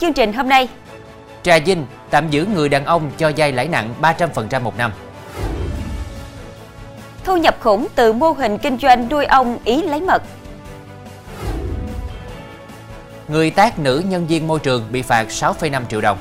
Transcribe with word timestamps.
Chương 0.00 0.12
trình 0.12 0.32
hôm 0.32 0.48
nay, 0.48 0.68
Trà 1.42 1.58
Vinh 1.58 1.86
tạm 2.10 2.30
giữ 2.30 2.46
người 2.54 2.68
đàn 2.68 2.84
ông 2.84 3.10
cho 3.18 3.32
vay 3.36 3.52
lãi 3.52 3.68
nặng 3.68 3.94
300% 4.02 4.60
một 4.60 4.78
năm. 4.78 4.92
thu 7.24 7.36
nhập 7.36 7.56
khủng 7.60 7.86
từ 7.94 8.12
mô 8.12 8.30
hình 8.32 8.58
kinh 8.58 8.78
doanh 8.78 9.08
nuôi 9.08 9.24
ong 9.24 9.58
ý 9.64 9.82
lấy 9.82 10.00
mật. 10.00 10.22
Người 13.28 13.50
tác 13.50 13.78
nữ 13.78 14.02
nhân 14.06 14.26
viên 14.26 14.48
môi 14.48 14.58
trường 14.58 14.86
bị 14.90 15.02
phạt 15.02 15.26
6,5 15.28 15.82
triệu 15.90 16.00
đồng. 16.00 16.18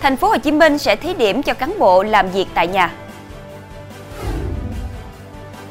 Thành 0.00 0.16
phố 0.16 0.28
Hồ 0.28 0.38
Chí 0.38 0.52
Minh 0.52 0.78
sẽ 0.78 0.96
thí 0.96 1.14
điểm 1.14 1.42
cho 1.42 1.54
cán 1.54 1.78
bộ 1.78 2.02
làm 2.02 2.30
việc 2.30 2.46
tại 2.54 2.66
nhà. 2.66 2.92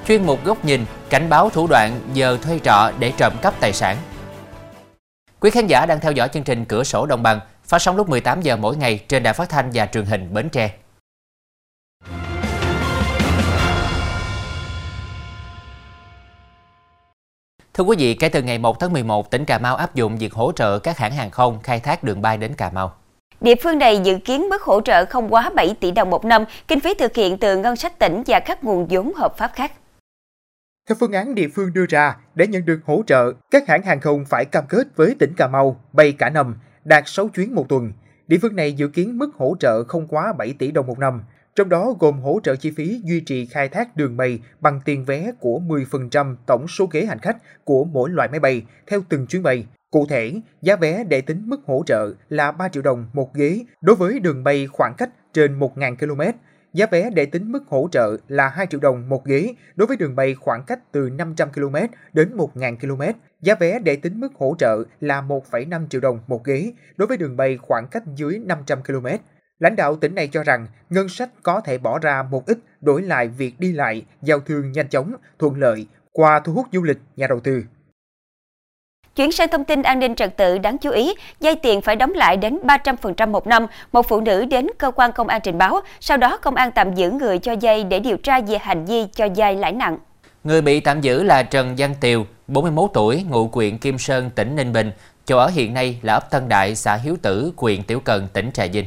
Chuyên 0.07 0.25
mục 0.25 0.45
góc 0.45 0.65
nhìn 0.65 0.85
cảnh 1.09 1.29
báo 1.29 1.49
thủ 1.49 1.67
đoạn 1.67 1.99
giờ 2.13 2.37
thuê 2.41 2.59
trọ 2.59 2.91
để 2.99 3.13
trộm 3.17 3.33
cắp 3.41 3.59
tài 3.59 3.73
sản. 3.73 3.97
Quý 5.41 5.49
khán 5.49 5.67
giả 5.67 5.85
đang 5.85 5.99
theo 5.99 6.11
dõi 6.11 6.29
chương 6.33 6.43
trình 6.43 6.65
Cửa 6.65 6.83
sổ 6.83 7.05
Đồng 7.05 7.23
bằng 7.23 7.39
phát 7.63 7.81
sóng 7.81 7.97
lúc 7.97 8.09
18 8.09 8.41
giờ 8.41 8.57
mỗi 8.57 8.77
ngày 8.77 8.99
trên 9.07 9.23
đài 9.23 9.33
phát 9.33 9.49
thanh 9.49 9.69
và 9.73 9.85
truyền 9.85 10.05
hình 10.05 10.33
Bến 10.33 10.49
Tre. 10.49 10.71
Thưa 17.73 17.83
quý 17.83 17.95
vị, 17.99 18.13
kể 18.13 18.29
từ 18.29 18.41
ngày 18.41 18.57
1 18.57 18.79
tháng 18.79 18.93
11, 18.93 19.31
tỉnh 19.31 19.45
Cà 19.45 19.59
Mau 19.59 19.75
áp 19.75 19.95
dụng 19.95 20.17
việc 20.17 20.33
hỗ 20.33 20.51
trợ 20.51 20.79
các 20.79 20.97
hãng 20.97 21.11
hàng 21.11 21.31
không 21.31 21.59
khai 21.63 21.79
thác 21.79 22.03
đường 22.03 22.21
bay 22.21 22.37
đến 22.37 22.53
Cà 22.53 22.69
Mau. 22.73 22.93
Địa 23.41 23.55
phương 23.63 23.77
này 23.77 23.99
dự 24.03 24.17
kiến 24.25 24.49
mức 24.49 24.61
hỗ 24.61 24.81
trợ 24.81 25.05
không 25.05 25.33
quá 25.33 25.49
7 25.55 25.75
tỷ 25.79 25.91
đồng 25.91 26.09
một 26.09 26.25
năm, 26.25 26.45
kinh 26.67 26.79
phí 26.79 26.93
thực 26.93 27.15
hiện 27.15 27.37
từ 27.37 27.57
ngân 27.57 27.75
sách 27.75 27.99
tỉnh 27.99 28.23
và 28.27 28.39
các 28.39 28.63
nguồn 28.63 28.87
vốn 28.89 29.13
hợp 29.13 29.37
pháp 29.37 29.51
khác. 29.55 29.71
Theo 30.89 30.95
phương 30.99 31.11
án 31.11 31.35
địa 31.35 31.47
phương 31.47 31.73
đưa 31.73 31.85
ra, 31.89 32.17
để 32.35 32.47
nhận 32.47 32.65
được 32.65 32.79
hỗ 32.85 33.03
trợ, 33.07 33.33
các 33.51 33.67
hãng 33.67 33.83
hàng 33.83 33.99
không 33.99 34.25
phải 34.25 34.45
cam 34.45 34.63
kết 34.69 34.87
với 34.95 35.15
tỉnh 35.19 35.33
Cà 35.37 35.47
Mau 35.47 35.81
bay 35.93 36.11
cả 36.11 36.29
năm, 36.29 36.55
đạt 36.85 37.03
6 37.07 37.27
chuyến 37.27 37.55
một 37.55 37.69
tuần. 37.69 37.91
Địa 38.27 38.37
phương 38.41 38.55
này 38.55 38.73
dự 38.73 38.87
kiến 38.87 39.17
mức 39.17 39.29
hỗ 39.35 39.55
trợ 39.59 39.83
không 39.83 40.07
quá 40.07 40.33
7 40.37 40.53
tỷ 40.59 40.71
đồng 40.71 40.87
một 40.87 40.99
năm, 40.99 41.21
trong 41.55 41.69
đó 41.69 41.95
gồm 41.99 42.19
hỗ 42.19 42.39
trợ 42.43 42.55
chi 42.55 42.71
phí 42.71 43.01
duy 43.03 43.19
trì 43.19 43.45
khai 43.45 43.69
thác 43.69 43.95
đường 43.95 44.17
bay 44.17 44.39
bằng 44.59 44.81
tiền 44.85 45.05
vé 45.05 45.31
của 45.39 45.59
10% 45.67 46.35
tổng 46.45 46.67
số 46.67 46.87
ghế 46.91 47.05
hành 47.05 47.19
khách 47.19 47.37
của 47.63 47.83
mỗi 47.83 48.09
loại 48.09 48.27
máy 48.27 48.39
bay 48.39 48.63
theo 48.87 49.01
từng 49.09 49.27
chuyến 49.27 49.43
bay. 49.43 49.65
Cụ 49.91 50.05
thể, 50.09 50.33
giá 50.61 50.75
vé 50.75 51.03
để 51.03 51.21
tính 51.21 51.41
mức 51.45 51.61
hỗ 51.65 51.83
trợ 51.85 52.13
là 52.29 52.51
3 52.51 52.69
triệu 52.69 52.83
đồng 52.83 53.05
một 53.13 53.33
ghế 53.33 53.65
đối 53.81 53.95
với 53.95 54.19
đường 54.19 54.43
bay 54.43 54.67
khoảng 54.67 54.93
cách 54.97 55.09
trên 55.33 55.59
1.000 55.59 55.95
km. 55.95 56.21
Giá 56.73 56.85
vé 56.91 57.09
để 57.09 57.25
tính 57.25 57.51
mức 57.51 57.63
hỗ 57.67 57.89
trợ 57.91 58.17
là 58.27 58.49
2 58.49 58.67
triệu 58.67 58.79
đồng 58.79 59.09
một 59.09 59.25
ghế 59.25 59.53
đối 59.75 59.87
với 59.87 59.97
đường 59.97 60.15
bay 60.15 60.35
khoảng 60.35 60.63
cách 60.63 60.79
từ 60.91 61.09
500 61.09 61.49
km 61.51 61.75
đến 62.13 62.37
1.000 62.37 62.77
km. 62.77 63.19
Giá 63.41 63.55
vé 63.55 63.79
để 63.79 63.95
tính 63.95 64.19
mức 64.19 64.33
hỗ 64.35 64.55
trợ 64.59 64.83
là 64.99 65.21
1,5 65.21 65.87
triệu 65.87 66.01
đồng 66.01 66.19
một 66.27 66.43
ghế 66.43 66.71
đối 66.97 67.07
với 67.07 67.17
đường 67.17 67.37
bay 67.37 67.57
khoảng 67.57 67.87
cách 67.87 68.03
dưới 68.15 68.39
500 68.39 68.83
km. 68.83 69.07
Lãnh 69.59 69.75
đạo 69.75 69.95
tỉnh 69.95 70.15
này 70.15 70.27
cho 70.27 70.43
rằng 70.43 70.67
ngân 70.89 71.09
sách 71.09 71.29
có 71.43 71.61
thể 71.61 71.77
bỏ 71.77 71.99
ra 71.99 72.23
một 72.23 72.45
ít 72.45 72.57
đổi 72.81 73.01
lại 73.01 73.27
việc 73.27 73.59
đi 73.59 73.71
lại, 73.71 74.05
giao 74.21 74.39
thương 74.39 74.71
nhanh 74.71 74.89
chóng, 74.89 75.15
thuận 75.39 75.59
lợi 75.59 75.87
qua 76.11 76.39
thu 76.39 76.53
hút 76.53 76.67
du 76.71 76.83
lịch, 76.83 76.97
nhà 77.15 77.27
đầu 77.27 77.39
tư. 77.39 77.63
Chuyển 79.19 79.31
sang 79.31 79.47
thông 79.49 79.63
tin 79.63 79.81
an 79.81 79.99
ninh 79.99 80.15
trật 80.15 80.37
tự 80.37 80.57
đáng 80.57 80.77
chú 80.77 80.91
ý, 80.91 81.13
dây 81.39 81.55
tiền 81.55 81.81
phải 81.81 81.95
đóng 81.95 82.13
lại 82.13 82.37
đến 82.37 82.59
300% 82.63 83.29
một 83.29 83.47
năm. 83.47 83.65
Một 83.91 84.07
phụ 84.09 84.21
nữ 84.21 84.45
đến 84.45 84.67
cơ 84.77 84.91
quan 84.91 85.11
công 85.11 85.27
an 85.27 85.41
trình 85.43 85.57
báo, 85.57 85.81
sau 85.99 86.17
đó 86.17 86.37
công 86.37 86.55
an 86.55 86.71
tạm 86.75 86.95
giữ 86.95 87.11
người 87.11 87.39
cho 87.39 87.51
dây 87.59 87.83
để 87.83 87.99
điều 87.99 88.17
tra 88.17 88.41
về 88.41 88.57
hành 88.57 88.85
vi 88.85 89.05
cho 89.15 89.25
dây 89.35 89.55
lãi 89.55 89.71
nặng. 89.71 89.97
Người 90.43 90.61
bị 90.61 90.79
tạm 90.79 91.01
giữ 91.01 91.23
là 91.23 91.43
Trần 91.43 91.75
Văn 91.77 91.95
Tiều, 92.01 92.25
41 92.47 92.89
tuổi, 92.93 93.25
ngụ 93.29 93.49
huyện 93.53 93.77
Kim 93.77 93.97
Sơn, 93.97 94.29
tỉnh 94.35 94.55
Ninh 94.55 94.73
Bình. 94.73 94.91
Chỗ 95.25 95.37
ở 95.37 95.47
hiện 95.47 95.73
nay 95.73 95.99
là 96.01 96.13
ấp 96.13 96.31
Tân 96.31 96.49
Đại, 96.49 96.75
xã 96.75 96.95
Hiếu 96.95 97.17
Tử, 97.21 97.51
huyện 97.57 97.83
Tiểu 97.83 97.99
Cần, 97.99 98.27
tỉnh 98.33 98.51
Trà 98.51 98.65
Vinh. 98.65 98.85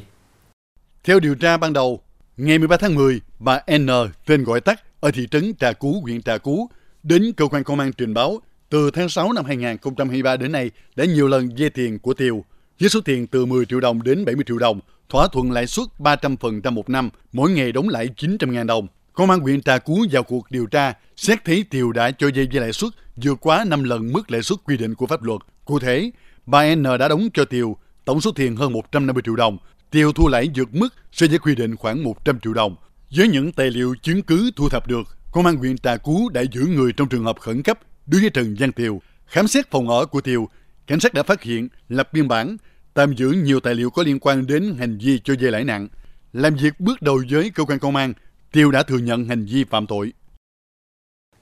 Theo 1.04 1.20
điều 1.20 1.34
tra 1.34 1.56
ban 1.56 1.72
đầu, 1.72 2.00
ngày 2.36 2.58
13 2.58 2.76
tháng 2.76 2.94
10, 2.94 3.20
bà 3.38 3.60
N, 3.78 3.86
tên 4.26 4.44
gọi 4.44 4.60
tắt 4.60 4.80
ở 5.00 5.10
thị 5.14 5.26
trấn 5.30 5.52
Trà 5.60 5.72
Cú, 5.72 6.00
huyện 6.02 6.22
Trà 6.22 6.38
Cú, 6.38 6.68
đến 7.02 7.32
cơ 7.36 7.46
quan 7.46 7.64
công 7.64 7.80
an 7.80 7.92
trình 7.92 8.14
báo 8.14 8.40
từ 8.72 8.90
tháng 8.90 9.08
6 9.08 9.32
năm 9.32 9.44
2023 9.44 10.36
đến 10.36 10.52
nay 10.52 10.70
đã 10.96 11.04
nhiều 11.04 11.28
lần 11.28 11.48
vay 11.58 11.70
tiền 11.70 11.98
của 11.98 12.14
Tiều 12.14 12.44
với 12.80 12.88
số 12.88 13.00
tiền 13.00 13.26
từ 13.26 13.46
10 13.46 13.64
triệu 13.66 13.80
đồng 13.80 14.02
đến 14.02 14.24
70 14.24 14.44
triệu 14.48 14.58
đồng, 14.58 14.80
thỏa 15.08 15.28
thuận 15.32 15.52
lãi 15.52 15.66
suất 15.66 15.86
300% 15.98 16.72
một 16.72 16.90
năm, 16.90 17.10
mỗi 17.32 17.50
ngày 17.50 17.72
đóng 17.72 17.88
lãi 17.88 18.08
900.000 18.16 18.66
đồng. 18.66 18.86
Công 19.12 19.30
an 19.30 19.40
huyện 19.40 19.62
Trà 19.62 19.78
Cú 19.78 20.04
vào 20.12 20.22
cuộc 20.22 20.46
điều 20.50 20.66
tra, 20.66 20.94
xét 21.16 21.44
thấy 21.44 21.64
Tiều 21.70 21.92
đã 21.92 22.10
cho 22.10 22.28
dây 22.34 22.48
với 22.52 22.60
lãi 22.60 22.72
suất 22.72 22.92
vượt 23.16 23.38
quá 23.40 23.64
5 23.64 23.84
lần 23.84 24.12
mức 24.12 24.30
lãi 24.30 24.42
suất 24.42 24.58
quy 24.64 24.76
định 24.76 24.94
của 24.94 25.06
pháp 25.06 25.22
luật. 25.22 25.40
Cụ 25.64 25.78
thể, 25.78 26.10
bà 26.46 26.74
N 26.74 26.82
đã 26.82 27.08
đóng 27.08 27.28
cho 27.34 27.44
Tiều 27.44 27.76
tổng 28.04 28.20
số 28.20 28.30
tiền 28.34 28.56
hơn 28.56 28.72
150 28.72 29.22
triệu 29.26 29.36
đồng, 29.36 29.58
Tiều 29.90 30.12
thu 30.12 30.28
lãi 30.28 30.50
vượt 30.54 30.74
mức 30.74 30.88
so 31.12 31.26
với 31.30 31.38
quy 31.38 31.54
định 31.54 31.76
khoảng 31.76 32.02
100 32.04 32.40
triệu 32.40 32.52
đồng. 32.52 32.76
Với 33.16 33.28
những 33.28 33.52
tài 33.52 33.70
liệu 33.70 33.94
chứng 34.02 34.22
cứ 34.22 34.50
thu 34.56 34.68
thập 34.68 34.88
được, 34.88 35.02
Công 35.32 35.46
an 35.46 35.56
huyện 35.56 35.78
Trà 35.78 35.96
Cú 35.96 36.28
đã 36.28 36.40
giữ 36.40 36.66
người 36.66 36.92
trong 36.92 37.08
trường 37.08 37.24
hợp 37.24 37.40
khẩn 37.40 37.62
cấp 37.62 37.78
đối 38.06 38.20
với 38.20 38.30
Trần 38.30 38.56
Văn 38.58 38.72
Tiều. 38.72 39.00
Khám 39.26 39.48
xét 39.48 39.70
phòng 39.70 39.88
ở 39.88 40.06
của 40.06 40.20
Tiều, 40.20 40.48
cảnh 40.86 41.00
sát 41.00 41.14
đã 41.14 41.22
phát 41.22 41.42
hiện, 41.42 41.68
lập 41.88 42.08
biên 42.12 42.28
bản, 42.28 42.56
tạm 42.94 43.14
giữ 43.14 43.30
nhiều 43.30 43.60
tài 43.60 43.74
liệu 43.74 43.90
có 43.90 44.02
liên 44.02 44.18
quan 44.20 44.46
đến 44.46 44.74
hành 44.78 44.98
vi 44.98 45.18
cho 45.24 45.34
vay 45.40 45.50
lãi 45.50 45.64
nặng. 45.64 45.88
Làm 46.32 46.54
việc 46.54 46.80
bước 46.80 47.02
đầu 47.02 47.22
với 47.30 47.50
cơ 47.50 47.64
quan 47.64 47.78
công 47.78 47.96
an, 47.96 48.12
Tiều 48.52 48.70
đã 48.70 48.82
thừa 48.82 48.98
nhận 48.98 49.24
hành 49.24 49.44
vi 49.44 49.64
phạm 49.64 49.86
tội. 49.86 50.12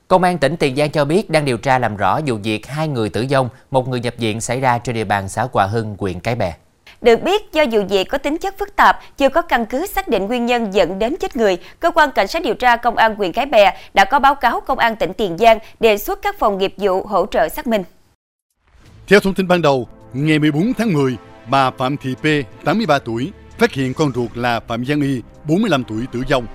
Công 0.09 0.23
an 0.23 0.39
tỉnh 0.39 0.57
Tiền 0.57 0.77
Giang 0.77 0.91
cho 0.91 1.05
biết 1.05 1.31
đang 1.31 1.45
điều 1.45 1.57
tra 1.57 1.79
làm 1.79 1.97
rõ 1.97 2.21
vụ 2.27 2.37
việc 2.37 2.67
hai 2.67 2.89
người 2.89 3.09
tử 3.09 3.27
vong, 3.31 3.49
một 3.71 3.89
người 3.89 4.01
nhập 4.01 4.15
viện 4.19 4.41
xảy 4.41 4.61
ra 4.61 4.79
trên 4.79 4.95
địa 4.95 5.05
bàn 5.05 5.29
xã 5.29 5.49
Hòa 5.53 5.67
Hưng, 5.67 5.97
huyện 5.99 6.21
Cái 6.21 6.35
Bè. 6.35 6.57
Được 7.01 7.23
biết, 7.23 7.53
do 7.53 7.65
vụ 7.71 7.81
việc 7.89 8.05
có 8.05 8.19
tính 8.19 8.39
chất 8.39 8.59
phức 8.59 8.77
tạp, 8.77 9.01
chưa 9.17 9.29
có 9.29 9.43
căn 9.43 9.67
cứ 9.67 9.87
xác 9.87 10.09
định 10.09 10.27
nguyên 10.27 10.47
nhân 10.47 10.75
dẫn 10.75 10.99
đến 10.99 11.17
chết 11.21 11.37
người, 11.37 11.59
cơ 11.81 11.91
quan 11.91 12.11
cảnh 12.15 12.27
sát 12.27 12.43
điều 12.43 12.55
tra 12.55 12.77
công 12.77 12.97
an 12.97 13.15
huyện 13.15 13.33
Cái 13.33 13.47
Bè 13.47 13.73
đã 13.95 14.05
có 14.05 14.19
báo 14.19 14.35
cáo 14.35 14.61
công 14.61 14.79
an 14.79 14.97
tỉnh 14.97 15.13
Tiền 15.13 15.39
Giang 15.39 15.59
đề 15.81 15.99
xuất 15.99 16.23
các 16.23 16.39
phòng 16.39 16.59
nghiệp 16.59 16.75
vụ 16.77 17.03
hỗ 17.07 17.27
trợ 17.27 17.49
xác 17.49 17.67
minh. 17.67 17.85
Theo 19.09 19.21
thông 19.21 19.35
tin 19.35 19.49
ban 19.49 19.63
đầu, 19.63 19.89
ngày 20.13 20.39
14 20.39 20.73
tháng 20.79 20.93
10, 20.93 21.17
bà 21.51 21.71
Phạm 21.71 21.97
Thị 21.97 22.15
P, 22.15 22.25
83 22.65 22.99
tuổi, 22.99 23.33
phát 23.59 23.73
hiện 23.73 23.95
con 23.95 24.13
ruột 24.15 24.31
là 24.35 24.61
Phạm 24.61 24.85
Giang 24.85 25.01
Y, 25.01 25.23
45 25.49 25.85
tuổi 25.85 26.07
tử 26.13 26.23
vong. 26.31 26.47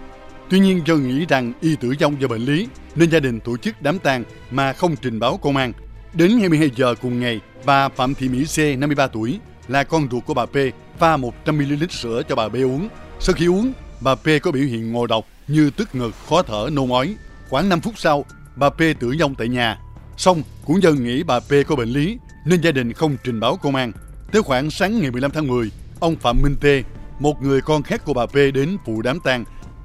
Tuy 0.50 0.60
nhiên 0.60 0.82
do 0.86 0.96
nghĩ 0.96 1.26
rằng 1.30 1.54
Y 1.62 1.76
tử 1.76 1.94
vong 2.02 2.22
do 2.22 2.28
bệnh 2.28 2.46
lý, 2.46 2.68
nên 2.96 3.10
gia 3.12 3.20
đình 3.20 3.40
tổ 3.40 3.58
chức 3.58 3.76
đám 3.82 4.00
tang 4.00 4.24
mà 4.52 4.74
không 4.74 4.96
trình 5.02 5.20
báo 5.20 5.38
công 5.38 5.58
an. 5.58 5.74
Đến 6.14 6.32
22 6.40 6.70
giờ 6.76 6.96
cùng 7.02 7.20
ngày, 7.20 7.40
bà 7.66 7.90
Phạm 7.90 8.16
Thị 8.16 8.30
Mỹ 8.30 8.46
C, 8.46 8.80
53 8.80 9.08
tuổi, 9.08 9.40
là 9.68 9.84
con 9.84 10.08
ruột 10.12 10.26
của 10.26 10.34
bà 10.34 10.46
P, 10.46 10.56
pha 11.00 11.18
100ml 11.18 11.88
sữa 11.88 12.22
cho 12.30 12.36
bà 12.36 12.50
B 12.50 12.56
uống. 12.56 12.90
Sau 13.20 13.34
khi 13.34 13.48
uống, 13.48 13.74
bà 14.02 14.16
P 14.16 14.28
có 14.42 14.52
biểu 14.52 14.64
hiện 14.64 14.92
ngộ 14.92 15.08
độc 15.08 15.28
như 15.48 15.70
tức 15.70 15.96
ngực, 15.96 16.12
khó 16.30 16.42
thở, 16.42 16.70
nôn 16.72 16.90
ói. 16.92 17.16
Khoảng 17.50 17.70
5 17.70 17.82
phút 17.82 17.94
sau, 17.98 18.26
bà 18.56 18.70
P 18.70 18.80
tử 19.00 19.16
vong 19.20 19.36
tại 19.36 19.48
nhà. 19.48 19.80
Xong, 20.18 20.44
cũng 20.66 20.82
do 20.84 20.92
nghĩ 20.92 21.24
bà 21.24 21.40
P 21.40 21.52
có 21.68 21.76
bệnh 21.76 21.90
lý 21.90 22.18
nên 22.46 22.62
gia 22.62 22.72
đình 22.72 22.94
không 22.94 23.18
trình 23.24 23.40
báo 23.40 23.58
công 23.58 23.76
an. 23.76 23.92
Tới 24.32 24.42
khoảng 24.42 24.72
sáng 24.72 25.02
ngày 25.02 25.12
15 25.12 25.32
tháng 25.32 25.48
10, 25.48 25.72
ông 26.00 26.16
Phạm 26.16 26.42
Minh 26.44 26.56
Tê, 26.62 26.84
một 27.20 27.42
người 27.42 27.62
con 27.62 27.84
khác 27.84 28.06
của 28.06 28.14
bà 28.14 28.26
P 28.26 28.36
đến 28.54 28.78
phụ 28.86 29.02
đám 29.02 29.20
tang, 29.20 29.44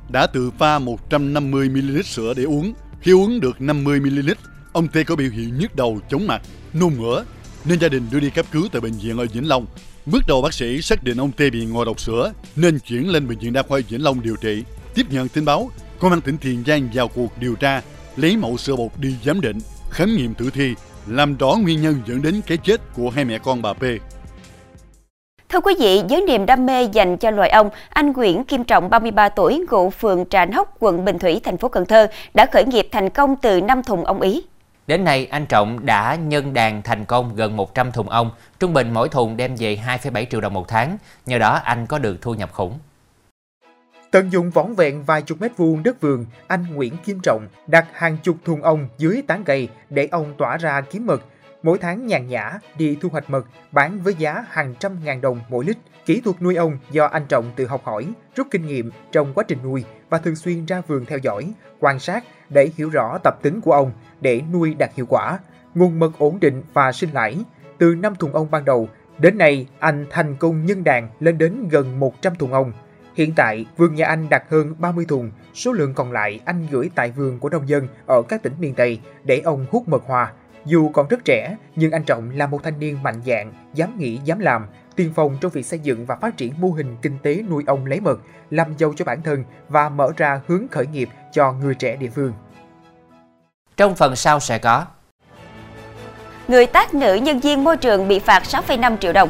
đã 0.09 0.27
tự 0.27 0.51
pha 0.59 0.79
150ml 0.79 2.03
sữa 2.03 2.35
để 2.37 2.43
uống. 2.43 2.73
Khi 3.01 3.13
uống 3.13 3.41
được 3.41 3.57
50ml, 3.59 4.35
ông 4.73 4.89
Tê 4.89 5.05
có 5.05 5.17
biểu 5.17 5.31
hiện 5.31 5.59
nhức 5.59 5.77
đầu, 5.77 6.01
chóng 6.11 6.27
mặt, 6.27 6.43
nôn 6.73 6.93
mửa, 6.99 7.25
nên 7.65 7.79
gia 7.81 7.89
đình 7.89 8.07
đưa 8.13 8.21
đi 8.21 8.31
cấp 8.31 8.47
cứu 8.53 8.69
tại 8.73 8.81
bệnh 8.81 8.93
viện 8.93 9.19
ở 9.19 9.27
Vĩnh 9.33 9.49
Long. 9.49 9.67
Bước 10.07 10.23
đầu 10.29 10.43
bác 10.43 10.55
sĩ 10.55 10.83
xác 10.83 11.05
định 11.05 11.17
ông 11.17 11.33
T 11.33 11.39
bị 11.39 11.67
ngộ 11.67 11.85
độc 11.85 12.01
sữa 12.01 12.33
nên 12.57 12.79
chuyển 12.79 13.11
lên 13.11 13.29
bệnh 13.29 13.39
viện 13.39 13.53
đa 13.53 13.63
khoa 13.63 13.81
Vĩnh 13.89 14.03
Long 14.03 14.23
điều 14.23 14.37
trị. 14.37 14.65
Tiếp 14.95 15.07
nhận 15.11 15.29
tin 15.29 15.45
báo, 15.45 15.71
công 15.99 16.11
an 16.11 16.21
tỉnh 16.21 16.37
Tiền 16.39 16.65
Giang 16.67 16.89
vào 16.95 17.09
cuộc 17.09 17.39
điều 17.41 17.55
tra, 17.55 17.83
lấy 18.17 18.37
mẫu 18.37 18.57
sữa 18.57 18.77
bột 18.77 18.91
đi 18.97 19.15
giám 19.25 19.41
định, 19.41 19.59
khám 19.91 20.17
nghiệm 20.17 20.35
tử 20.35 20.51
thi, 20.55 20.75
làm 21.07 21.37
rõ 21.37 21.57
nguyên 21.63 21.83
nhân 21.83 22.03
dẫn 22.07 22.23
đến 22.23 22.41
cái 22.47 22.59
chết 22.59 22.81
của 22.95 23.11
hai 23.11 23.25
mẹ 23.25 23.39
con 23.39 23.63
bà 23.63 23.73
P. 23.73 23.83
Thưa 25.49 25.61
quý 25.61 25.75
vị, 25.79 26.03
với 26.11 26.21
niềm 26.21 26.47
đam 26.47 26.67
mê 26.67 26.85
dành 26.93 27.17
cho 27.17 27.31
loài 27.31 27.51
ong, 27.51 27.71
anh 27.89 28.13
Nguyễn 28.13 28.45
Kim 28.45 28.65
Trọng, 28.65 28.91
33 28.91 29.29
tuổi, 29.29 29.65
ngụ 29.71 29.91
phường 29.91 30.25
Trà 30.31 30.45
Nóc, 30.45 30.77
quận 30.79 31.05
Bình 31.05 31.19
Thủy, 31.19 31.41
thành 31.45 31.57
phố 31.57 31.69
Cần 31.69 31.87
Thơ, 31.87 32.07
đã 32.35 32.47
khởi 32.53 32.65
nghiệp 32.65 32.89
thành 32.93 33.11
công 33.11 33.37
từ 33.43 33.61
năm 33.61 33.83
thùng 33.83 34.05
ong 34.05 34.21
Ý. 34.21 34.43
Đến 34.91 35.05
nay, 35.05 35.27
anh 35.31 35.47
Trọng 35.47 35.87
đã 35.87 36.15
nhân 36.15 36.55
đàn 36.55 36.83
thành 36.83 37.05
công 37.05 37.35
gần 37.35 37.57
100 37.57 37.93
thùng 37.93 38.09
ong, 38.09 38.31
trung 38.59 38.73
bình 38.73 38.91
mỗi 38.95 39.09
thùng 39.09 39.37
đem 39.37 39.57
về 39.59 39.79
2,7 39.87 40.25
triệu 40.31 40.41
đồng 40.41 40.55
một 40.55 40.69
tháng. 40.69 40.97
Nhờ 41.27 41.39
đó, 41.39 41.61
anh 41.65 41.87
có 41.87 41.99
được 41.99 42.23
thu 42.23 42.35
nhập 42.35 42.53
khủng. 42.53 42.79
Tận 44.11 44.33
dụng 44.33 44.51
võng 44.51 44.75
vẹn 44.75 45.05
vài 45.05 45.23
chục 45.23 45.41
mét 45.41 45.57
vuông 45.57 45.83
đất 45.83 46.01
vườn, 46.01 46.27
anh 46.47 46.67
Nguyễn 46.75 46.97
Kim 46.97 47.21
Trọng 47.23 47.49
đặt 47.67 47.87
hàng 47.93 48.17
chục 48.23 48.37
thùng 48.45 48.63
ong 48.63 48.89
dưới 48.99 49.23
tán 49.27 49.45
cây 49.45 49.69
để 49.91 50.09
ong 50.11 50.35
tỏa 50.39 50.57
ra 50.57 50.81
kiếm 50.81 51.07
mật. 51.07 51.23
Mỗi 51.63 51.79
tháng 51.79 52.07
nhàn 52.07 52.29
nhã 52.29 52.59
đi 52.79 52.97
thu 53.01 53.09
hoạch 53.09 53.31
mật, 53.31 53.47
bán 53.73 53.99
với 54.03 54.15
giá 54.15 54.45
hàng 54.51 54.75
trăm 54.81 55.05
ngàn 55.05 55.21
đồng 55.21 55.41
mỗi 55.49 55.65
lít. 55.65 55.77
Kỹ 56.11 56.21
thuật 56.21 56.43
nuôi 56.43 56.57
ong 56.57 56.79
do 56.91 57.05
anh 57.05 57.27
Trọng 57.29 57.51
tự 57.57 57.67
học 57.67 57.81
hỏi, 57.85 58.07
rút 58.37 58.47
kinh 58.51 58.67
nghiệm 58.67 58.91
trong 59.13 59.35
quá 59.35 59.45
trình 59.49 59.59
nuôi 59.65 59.85
và 60.09 60.19
thường 60.19 60.37
xuyên 60.37 60.65
ra 60.65 60.81
vườn 60.87 61.05
theo 61.05 61.19
dõi, 61.19 61.53
quan 61.81 61.99
sát 61.99 62.25
để 62.49 62.71
hiểu 62.77 62.91
rõ 62.91 63.19
tập 63.19 63.39
tính 63.43 63.61
của 63.61 63.73
ong 63.73 63.93
để 64.21 64.43
nuôi 64.53 64.75
đạt 64.75 64.91
hiệu 64.95 65.07
quả. 65.09 65.39
Nguồn 65.75 65.99
mật 65.99 66.11
ổn 66.19 66.41
định 66.41 66.63
và 66.73 66.93
sinh 66.93 67.11
lãi. 67.13 67.39
từ 67.79 67.95
5 67.95 68.15
thùng 68.15 68.33
ong 68.33 68.51
ban 68.51 68.65
đầu, 68.65 68.89
đến 69.19 69.39
nay 69.39 69.67
anh 69.79 70.07
thành 70.11 70.37
công 70.37 70.67
nhân 70.67 70.85
đàn 70.85 71.09
lên 71.21 71.39
đến 71.39 71.69
gần 71.69 72.01
100 72.01 72.35
thùng 72.35 72.53
ong. 72.53 72.73
Hiện 73.15 73.33
tại, 73.37 73.67
vườn 73.77 73.95
nhà 73.95 74.07
anh 74.07 74.29
đặt 74.29 74.45
hơn 74.51 74.75
30 74.79 75.05
thùng, 75.09 75.31
số 75.55 75.73
lượng 75.73 75.95
còn 75.95 76.13
lại 76.13 76.41
anh 76.45 76.67
gửi 76.71 76.91
tại 76.95 77.11
vườn 77.11 77.39
của 77.39 77.49
nông 77.49 77.69
dân 77.69 77.89
ở 78.07 78.23
các 78.23 78.43
tỉnh 78.43 78.53
miền 78.59 78.75
Tây 78.75 79.01
để 79.25 79.41
ông 79.41 79.67
hút 79.71 79.89
mật 79.89 80.03
hoa. 80.07 80.33
Dù 80.65 80.89
còn 80.89 81.09
rất 81.09 81.25
trẻ, 81.25 81.57
nhưng 81.77 81.93
anh 81.93 82.05
Trọng 82.05 82.31
là 82.31 82.47
một 82.47 82.63
thanh 82.63 82.79
niên 82.79 83.03
mạnh 83.03 83.21
dạn, 83.27 83.53
dám 83.75 83.99
nghĩ, 83.99 84.21
dám 84.25 84.39
làm, 84.39 84.67
tiên 84.97 85.13
phong 85.15 85.37
trong 85.41 85.53
việc 85.53 85.67
xây 85.67 85.79
dựng 85.79 86.07
và 86.07 86.17
phát 86.17 86.37
triển 86.37 86.53
mô 86.59 86.71
hình 86.71 86.97
kinh 87.03 87.19
tế 87.23 87.43
nuôi 87.51 87.65
ong 87.67 87.87
lấy 87.87 88.01
mật, 88.01 88.21
làm 88.51 88.75
giàu 88.79 88.93
cho 88.97 89.05
bản 89.05 89.23
thân 89.23 89.45
và 89.69 89.89
mở 89.89 90.13
ra 90.17 90.41
hướng 90.47 90.69
khởi 90.71 90.87
nghiệp 90.87 91.09
cho 91.33 91.53
người 91.53 91.75
trẻ 91.75 91.97
địa 91.97 92.11
phương. 92.15 92.33
Trong 93.77 93.95
phần 93.95 94.17
sau 94.17 94.41
sẽ 94.41 94.59
có 94.59 94.87
Người 96.49 96.67
tác 96.67 96.95
nữ 96.95 97.15
nhân 97.15 97.41
viên 97.41 97.65
môi 97.65 97.77
trường 97.77 98.09
bị 98.09 98.19
phạt 98.19 98.43
6,5 98.43 98.97
triệu 98.97 99.13
đồng. 99.13 99.29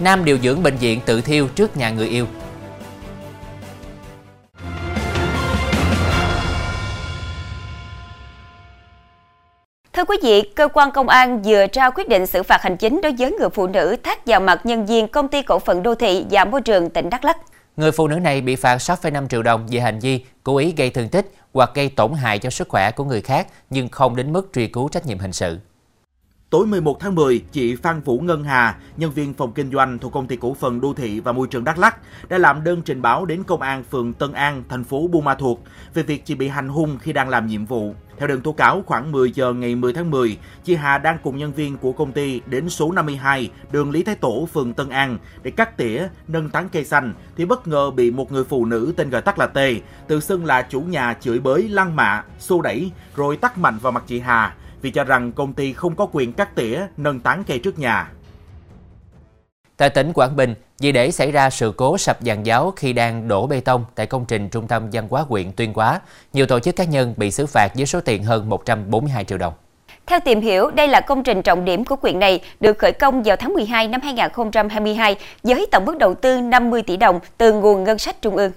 Nam 0.00 0.24
điều 0.24 0.38
dưỡng 0.38 0.62
bệnh 0.62 0.76
viện 0.76 1.00
tự 1.06 1.20
thiêu 1.20 1.48
trước 1.54 1.76
nhà 1.76 1.90
người 1.90 2.08
yêu. 2.08 2.26
Thưa 9.96 10.04
quý 10.04 10.16
vị, 10.22 10.42
cơ 10.54 10.68
quan 10.68 10.90
công 10.90 11.08
an 11.08 11.42
vừa 11.42 11.66
ra 11.72 11.90
quyết 11.90 12.08
định 12.08 12.26
xử 12.26 12.42
phạt 12.42 12.62
hành 12.62 12.76
chính 12.76 13.00
đối 13.02 13.12
với 13.18 13.32
người 13.32 13.48
phụ 13.48 13.66
nữ 13.66 13.96
thác 14.02 14.26
vào 14.26 14.40
mặt 14.40 14.60
nhân 14.66 14.86
viên 14.86 15.08
công 15.08 15.28
ty 15.28 15.42
cổ 15.42 15.58
phần 15.58 15.82
đô 15.82 15.94
thị 15.94 16.26
và 16.30 16.44
môi 16.44 16.60
trường 16.60 16.90
tỉnh 16.90 17.10
Đắk 17.10 17.24
Lắk. 17.24 17.36
Người 17.76 17.92
phụ 17.92 18.08
nữ 18.08 18.18
này 18.18 18.40
bị 18.40 18.56
phạt 18.56 18.76
6,5 18.76 19.28
triệu 19.28 19.42
đồng 19.42 19.66
về 19.70 19.80
hành 19.80 19.98
vi 19.98 20.24
cố 20.44 20.56
ý 20.56 20.74
gây 20.76 20.90
thương 20.90 21.08
tích 21.08 21.32
hoặc 21.52 21.70
gây 21.74 21.88
tổn 21.88 22.12
hại 22.12 22.38
cho 22.38 22.50
sức 22.50 22.68
khỏe 22.68 22.90
của 22.90 23.04
người 23.04 23.20
khác 23.20 23.46
nhưng 23.70 23.88
không 23.88 24.16
đến 24.16 24.32
mức 24.32 24.50
truy 24.54 24.66
cứu 24.66 24.88
trách 24.88 25.06
nhiệm 25.06 25.18
hình 25.18 25.32
sự. 25.32 25.58
Tối 26.50 26.66
11 26.66 27.00
tháng 27.00 27.14
10, 27.14 27.42
chị 27.52 27.76
Phan 27.76 28.00
Vũ 28.00 28.18
Ngân 28.18 28.44
Hà, 28.44 28.76
nhân 28.96 29.10
viên 29.10 29.34
phòng 29.34 29.52
kinh 29.52 29.70
doanh 29.72 29.98
thuộc 29.98 30.12
công 30.12 30.26
ty 30.26 30.36
cổ 30.36 30.54
phần 30.54 30.80
đô 30.80 30.94
thị 30.94 31.20
và 31.20 31.32
môi 31.32 31.46
trường 31.46 31.64
Đắk 31.64 31.78
Lắk, 31.78 31.96
đã 32.28 32.38
làm 32.38 32.64
đơn 32.64 32.82
trình 32.84 33.02
báo 33.02 33.24
đến 33.24 33.42
công 33.42 33.62
an 33.62 33.84
phường 33.90 34.12
Tân 34.12 34.32
An, 34.32 34.62
thành 34.68 34.84
phố 34.84 35.08
Buôn 35.08 35.24
Ma 35.24 35.34
Thuột 35.34 35.58
về 35.94 36.02
việc 36.02 36.24
chị 36.24 36.34
bị 36.34 36.48
hành 36.48 36.68
hung 36.68 36.98
khi 36.98 37.12
đang 37.12 37.28
làm 37.28 37.46
nhiệm 37.46 37.66
vụ. 37.66 37.94
Theo 38.18 38.28
đơn 38.28 38.40
tố 38.40 38.52
cáo, 38.52 38.82
khoảng 38.86 39.12
10 39.12 39.30
giờ 39.30 39.52
ngày 39.52 39.74
10 39.74 39.92
tháng 39.92 40.10
10, 40.10 40.38
chị 40.64 40.74
Hà 40.74 40.98
đang 40.98 41.18
cùng 41.22 41.36
nhân 41.36 41.52
viên 41.52 41.76
của 41.76 41.92
công 41.92 42.12
ty 42.12 42.40
đến 42.46 42.68
số 42.68 42.92
52 42.92 43.50
đường 43.72 43.90
Lý 43.90 44.02
Thái 44.02 44.14
Tổ, 44.14 44.48
phường 44.52 44.74
Tân 44.74 44.88
An 44.88 45.18
để 45.42 45.50
cắt 45.50 45.76
tỉa, 45.76 46.08
nâng 46.28 46.50
tán 46.50 46.68
cây 46.72 46.84
xanh 46.84 47.14
thì 47.36 47.44
bất 47.44 47.68
ngờ 47.68 47.90
bị 47.90 48.10
một 48.10 48.32
người 48.32 48.44
phụ 48.44 48.64
nữ 48.64 48.92
tên 48.96 49.10
gọi 49.10 49.22
tắt 49.22 49.38
là 49.38 49.46
T, 49.46 49.58
tự 50.08 50.20
xưng 50.20 50.44
là 50.44 50.62
chủ 50.62 50.80
nhà 50.80 51.14
chửi 51.20 51.38
bới, 51.38 51.68
lăng 51.68 51.96
mạ, 51.96 52.24
xô 52.38 52.62
đẩy 52.62 52.90
rồi 53.16 53.36
tắt 53.36 53.58
mạnh 53.58 53.78
vào 53.82 53.92
mặt 53.92 54.04
chị 54.06 54.20
Hà 54.20 54.54
vì 54.82 54.90
cho 54.90 55.04
rằng 55.04 55.32
công 55.32 55.52
ty 55.52 55.72
không 55.72 55.96
có 55.96 56.06
quyền 56.12 56.32
cắt 56.32 56.54
tỉa, 56.54 56.86
nâng 56.96 57.20
tán 57.20 57.44
cây 57.46 57.58
trước 57.58 57.78
nhà. 57.78 58.10
Tại 59.76 59.90
tỉnh 59.90 60.12
Quảng 60.12 60.36
Bình, 60.36 60.54
vì 60.78 60.92
để 60.92 61.10
xảy 61.10 61.32
ra 61.32 61.50
sự 61.50 61.72
cố 61.76 61.98
sập 61.98 62.22
giàn 62.22 62.46
giáo 62.46 62.72
khi 62.76 62.92
đang 62.92 63.28
đổ 63.28 63.46
bê 63.46 63.60
tông 63.60 63.84
tại 63.94 64.06
công 64.06 64.24
trình 64.24 64.48
trung 64.48 64.66
tâm 64.66 64.88
văn 64.92 65.06
hóa 65.10 65.22
huyện 65.28 65.52
Tuyên 65.52 65.72
Hóa, 65.74 66.00
nhiều 66.32 66.46
tổ 66.46 66.60
chức 66.60 66.76
cá 66.76 66.84
nhân 66.84 67.14
bị 67.16 67.30
xử 67.30 67.46
phạt 67.46 67.68
với 67.74 67.86
số 67.86 68.00
tiền 68.00 68.24
hơn 68.24 68.48
142 68.48 69.24
triệu 69.24 69.38
đồng. 69.38 69.52
Theo 70.06 70.20
tìm 70.20 70.40
hiểu, 70.40 70.70
đây 70.70 70.88
là 70.88 71.00
công 71.00 71.22
trình 71.22 71.42
trọng 71.42 71.64
điểm 71.64 71.84
của 71.84 71.96
quyện 71.96 72.18
này 72.18 72.40
được 72.60 72.78
khởi 72.78 72.92
công 72.92 73.22
vào 73.22 73.36
tháng 73.36 73.54
12 73.54 73.88
năm 73.88 74.00
2022 74.00 75.16
với 75.42 75.66
tổng 75.72 75.84
mức 75.84 75.98
đầu 75.98 76.14
tư 76.14 76.40
50 76.40 76.82
tỷ 76.82 76.96
đồng 76.96 77.20
từ 77.38 77.52
nguồn 77.52 77.84
ngân 77.84 77.98
sách 77.98 78.22
trung 78.22 78.36
ương. 78.36 78.52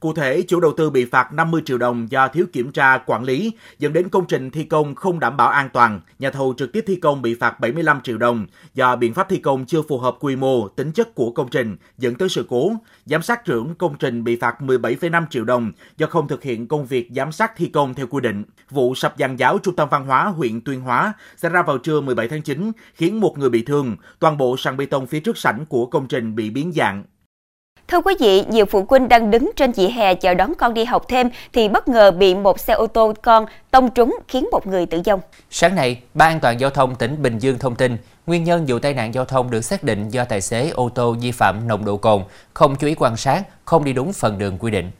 Cụ 0.00 0.12
thể, 0.12 0.42
chủ 0.42 0.60
đầu 0.60 0.72
tư 0.76 0.90
bị 0.90 1.04
phạt 1.04 1.32
50 1.32 1.62
triệu 1.64 1.78
đồng 1.78 2.10
do 2.10 2.28
thiếu 2.28 2.46
kiểm 2.52 2.72
tra 2.72 2.98
quản 2.98 3.24
lý, 3.24 3.52
dẫn 3.78 3.92
đến 3.92 4.08
công 4.08 4.26
trình 4.26 4.50
thi 4.50 4.64
công 4.64 4.94
không 4.94 5.20
đảm 5.20 5.36
bảo 5.36 5.48
an 5.48 5.68
toàn. 5.72 6.00
Nhà 6.18 6.30
thầu 6.30 6.54
trực 6.58 6.72
tiếp 6.72 6.84
thi 6.86 6.96
công 6.96 7.22
bị 7.22 7.34
phạt 7.34 7.60
75 7.60 8.00
triệu 8.00 8.18
đồng 8.18 8.46
do 8.74 8.96
biện 8.96 9.14
pháp 9.14 9.28
thi 9.28 9.36
công 9.36 9.66
chưa 9.66 9.82
phù 9.82 9.98
hợp 9.98 10.16
quy 10.20 10.36
mô, 10.36 10.68
tính 10.68 10.92
chất 10.92 11.14
của 11.14 11.30
công 11.30 11.48
trình, 11.48 11.76
dẫn 11.98 12.14
tới 12.14 12.28
sự 12.28 12.46
cố. 12.48 12.72
Giám 13.04 13.22
sát 13.22 13.44
trưởng 13.44 13.74
công 13.74 13.98
trình 13.98 14.24
bị 14.24 14.36
phạt 14.36 14.56
17,5 14.60 15.26
triệu 15.30 15.44
đồng 15.44 15.72
do 15.96 16.06
không 16.06 16.28
thực 16.28 16.42
hiện 16.42 16.68
công 16.68 16.86
việc 16.86 17.08
giám 17.16 17.32
sát 17.32 17.52
thi 17.56 17.66
công 17.66 17.94
theo 17.94 18.06
quy 18.06 18.20
định. 18.20 18.44
Vụ 18.70 18.94
sập 18.94 19.16
giàn 19.16 19.36
giáo 19.38 19.58
trung 19.58 19.76
tâm 19.76 19.88
văn 19.90 20.06
hóa 20.06 20.24
huyện 20.24 20.60
Tuyên 20.60 20.80
Hóa 20.80 21.12
xảy 21.36 21.50
ra 21.50 21.62
vào 21.62 21.78
trưa 21.78 22.00
17 22.00 22.28
tháng 22.28 22.42
9, 22.42 22.72
khiến 22.94 23.20
một 23.20 23.38
người 23.38 23.50
bị 23.50 23.62
thương. 23.62 23.96
Toàn 24.18 24.38
bộ 24.38 24.56
sàn 24.56 24.76
bê 24.76 24.86
tông 24.86 25.06
phía 25.06 25.20
trước 25.20 25.38
sảnh 25.38 25.66
của 25.66 25.86
công 25.86 26.08
trình 26.08 26.34
bị 26.34 26.50
biến 26.50 26.72
dạng, 26.72 27.04
Thưa 27.88 28.00
quý 28.00 28.14
vị, 28.20 28.44
nhiều 28.48 28.66
phụ 28.66 28.86
huynh 28.88 29.08
đang 29.08 29.30
đứng 29.30 29.50
trên 29.56 29.72
vỉa 29.72 29.88
hè 29.88 30.14
chờ 30.14 30.34
đón 30.34 30.52
con 30.58 30.74
đi 30.74 30.84
học 30.84 31.04
thêm 31.08 31.28
thì 31.52 31.68
bất 31.68 31.88
ngờ 31.88 32.10
bị 32.10 32.34
một 32.34 32.60
xe 32.60 32.74
ô 32.74 32.86
tô 32.86 33.12
con 33.22 33.46
tông 33.70 33.90
trúng 33.90 34.18
khiến 34.28 34.48
một 34.52 34.66
người 34.66 34.86
tử 34.86 35.02
vong. 35.06 35.20
Sáng 35.50 35.74
nay, 35.74 36.00
Ban 36.14 36.32
an 36.32 36.40
toàn 36.40 36.60
giao 36.60 36.70
thông 36.70 36.96
tỉnh 36.96 37.22
Bình 37.22 37.38
Dương 37.38 37.58
thông 37.58 37.76
tin, 37.76 37.96
nguyên 38.26 38.44
nhân 38.44 38.64
vụ 38.68 38.78
tai 38.78 38.94
nạn 38.94 39.14
giao 39.14 39.24
thông 39.24 39.50
được 39.50 39.60
xác 39.60 39.84
định 39.84 40.08
do 40.08 40.24
tài 40.24 40.40
xế 40.40 40.68
ô 40.68 40.88
tô 40.94 41.16
vi 41.20 41.32
phạm 41.32 41.68
nồng 41.68 41.84
độ 41.84 41.96
cồn, 41.96 42.22
không 42.54 42.76
chú 42.76 42.86
ý 42.86 42.94
quan 42.94 43.16
sát, 43.16 43.42
không 43.64 43.84
đi 43.84 43.92
đúng 43.92 44.12
phần 44.12 44.38
đường 44.38 44.58
quy 44.58 44.70
định. 44.70 44.90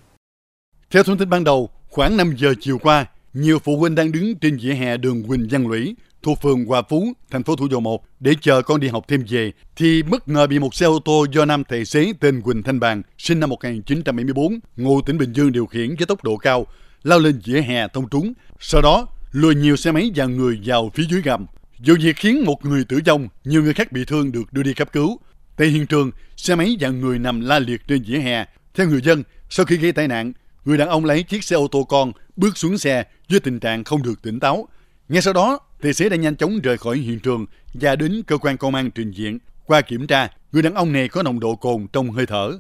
Theo 0.90 1.02
thông 1.02 1.18
tin 1.18 1.30
ban 1.30 1.44
đầu, 1.44 1.68
khoảng 1.90 2.16
5 2.16 2.34
giờ 2.36 2.54
chiều 2.60 2.78
qua, 2.78 3.06
nhiều 3.34 3.58
phụ 3.58 3.76
huynh 3.76 3.94
đang 3.94 4.12
đứng 4.12 4.38
trên 4.38 4.58
vỉa 4.62 4.72
hè 4.72 4.96
đường 4.96 5.28
Quỳnh 5.28 5.48
Văn 5.50 5.66
Lũy, 5.68 5.96
thuộc 6.26 6.42
phường 6.42 6.64
Hòa 6.64 6.82
Phú, 6.88 7.12
thành 7.30 7.42
phố 7.42 7.56
Thủ 7.56 7.68
Dầu 7.70 7.80
Một 7.80 8.04
để 8.20 8.32
chờ 8.40 8.62
con 8.62 8.80
đi 8.80 8.88
học 8.88 9.04
thêm 9.08 9.24
về 9.28 9.52
thì 9.76 10.02
bất 10.02 10.28
ngờ 10.28 10.46
bị 10.46 10.58
một 10.58 10.74
xe 10.74 10.86
ô 10.86 10.98
tô 11.04 11.26
do 11.32 11.44
nam 11.44 11.64
tài 11.64 11.84
xế 11.84 12.12
tên 12.20 12.42
Quỳnh 12.42 12.62
Thanh 12.62 12.80
Bàn, 12.80 13.02
sinh 13.18 13.40
năm 13.40 13.50
1974, 13.50 14.58
ngụ 14.76 15.00
tỉnh 15.02 15.18
Bình 15.18 15.32
Dương 15.32 15.52
điều 15.52 15.66
khiển 15.66 15.96
với 15.96 16.06
tốc 16.06 16.24
độ 16.24 16.36
cao, 16.36 16.66
lao 17.02 17.18
lên 17.18 17.40
vỉa 17.44 17.60
hè 17.60 17.88
tông 17.88 18.08
trúng. 18.08 18.32
Sau 18.60 18.82
đó, 18.82 19.06
lùi 19.32 19.54
nhiều 19.54 19.76
xe 19.76 19.92
máy 19.92 20.10
và 20.14 20.26
người 20.26 20.60
vào 20.64 20.90
phía 20.94 21.04
dưới 21.10 21.22
gầm. 21.22 21.46
Vụ 21.86 21.94
việc 22.00 22.16
khiến 22.16 22.44
một 22.44 22.64
người 22.64 22.84
tử 22.84 23.00
vong, 23.06 23.28
nhiều 23.44 23.62
người 23.62 23.74
khác 23.74 23.92
bị 23.92 24.04
thương 24.04 24.32
được 24.32 24.52
đưa 24.52 24.62
đi 24.62 24.74
cấp 24.74 24.92
cứu. 24.92 25.20
Tại 25.56 25.68
hiện 25.68 25.86
trường, 25.86 26.10
xe 26.36 26.54
máy 26.54 26.76
và 26.80 26.88
người 26.88 27.18
nằm 27.18 27.40
la 27.40 27.58
liệt 27.58 27.80
trên 27.88 28.02
vỉa 28.02 28.18
hè. 28.18 28.44
Theo 28.74 28.88
người 28.88 29.00
dân, 29.00 29.22
sau 29.50 29.66
khi 29.66 29.76
gây 29.76 29.92
tai 29.92 30.08
nạn, 30.08 30.32
người 30.64 30.78
đàn 30.78 30.88
ông 30.88 31.04
lấy 31.04 31.22
chiếc 31.22 31.44
xe 31.44 31.56
ô 31.56 31.68
tô 31.68 31.84
con 31.84 32.12
bước 32.36 32.58
xuống 32.58 32.78
xe 32.78 33.04
với 33.28 33.40
tình 33.40 33.60
trạng 33.60 33.84
không 33.84 34.02
được 34.02 34.22
tỉnh 34.22 34.40
táo. 34.40 34.68
Ngay 35.08 35.22
sau 35.22 35.32
đó, 35.32 35.58
tài 35.82 35.92
xế 35.92 36.08
đã 36.08 36.16
nhanh 36.16 36.36
chóng 36.36 36.60
rời 36.62 36.78
khỏi 36.78 36.96
hiện 36.96 37.20
trường 37.20 37.46
và 37.74 37.96
đến 37.96 38.22
cơ 38.26 38.38
quan 38.38 38.56
công 38.56 38.74
an 38.74 38.90
trình 38.90 39.10
diện. 39.10 39.38
Qua 39.66 39.80
kiểm 39.80 40.06
tra, 40.06 40.28
người 40.52 40.62
đàn 40.62 40.74
ông 40.74 40.92
này 40.92 41.08
có 41.08 41.22
nồng 41.22 41.40
độ 41.40 41.54
cồn 41.54 41.86
trong 41.92 42.10
hơi 42.10 42.26
thở. 42.26 42.52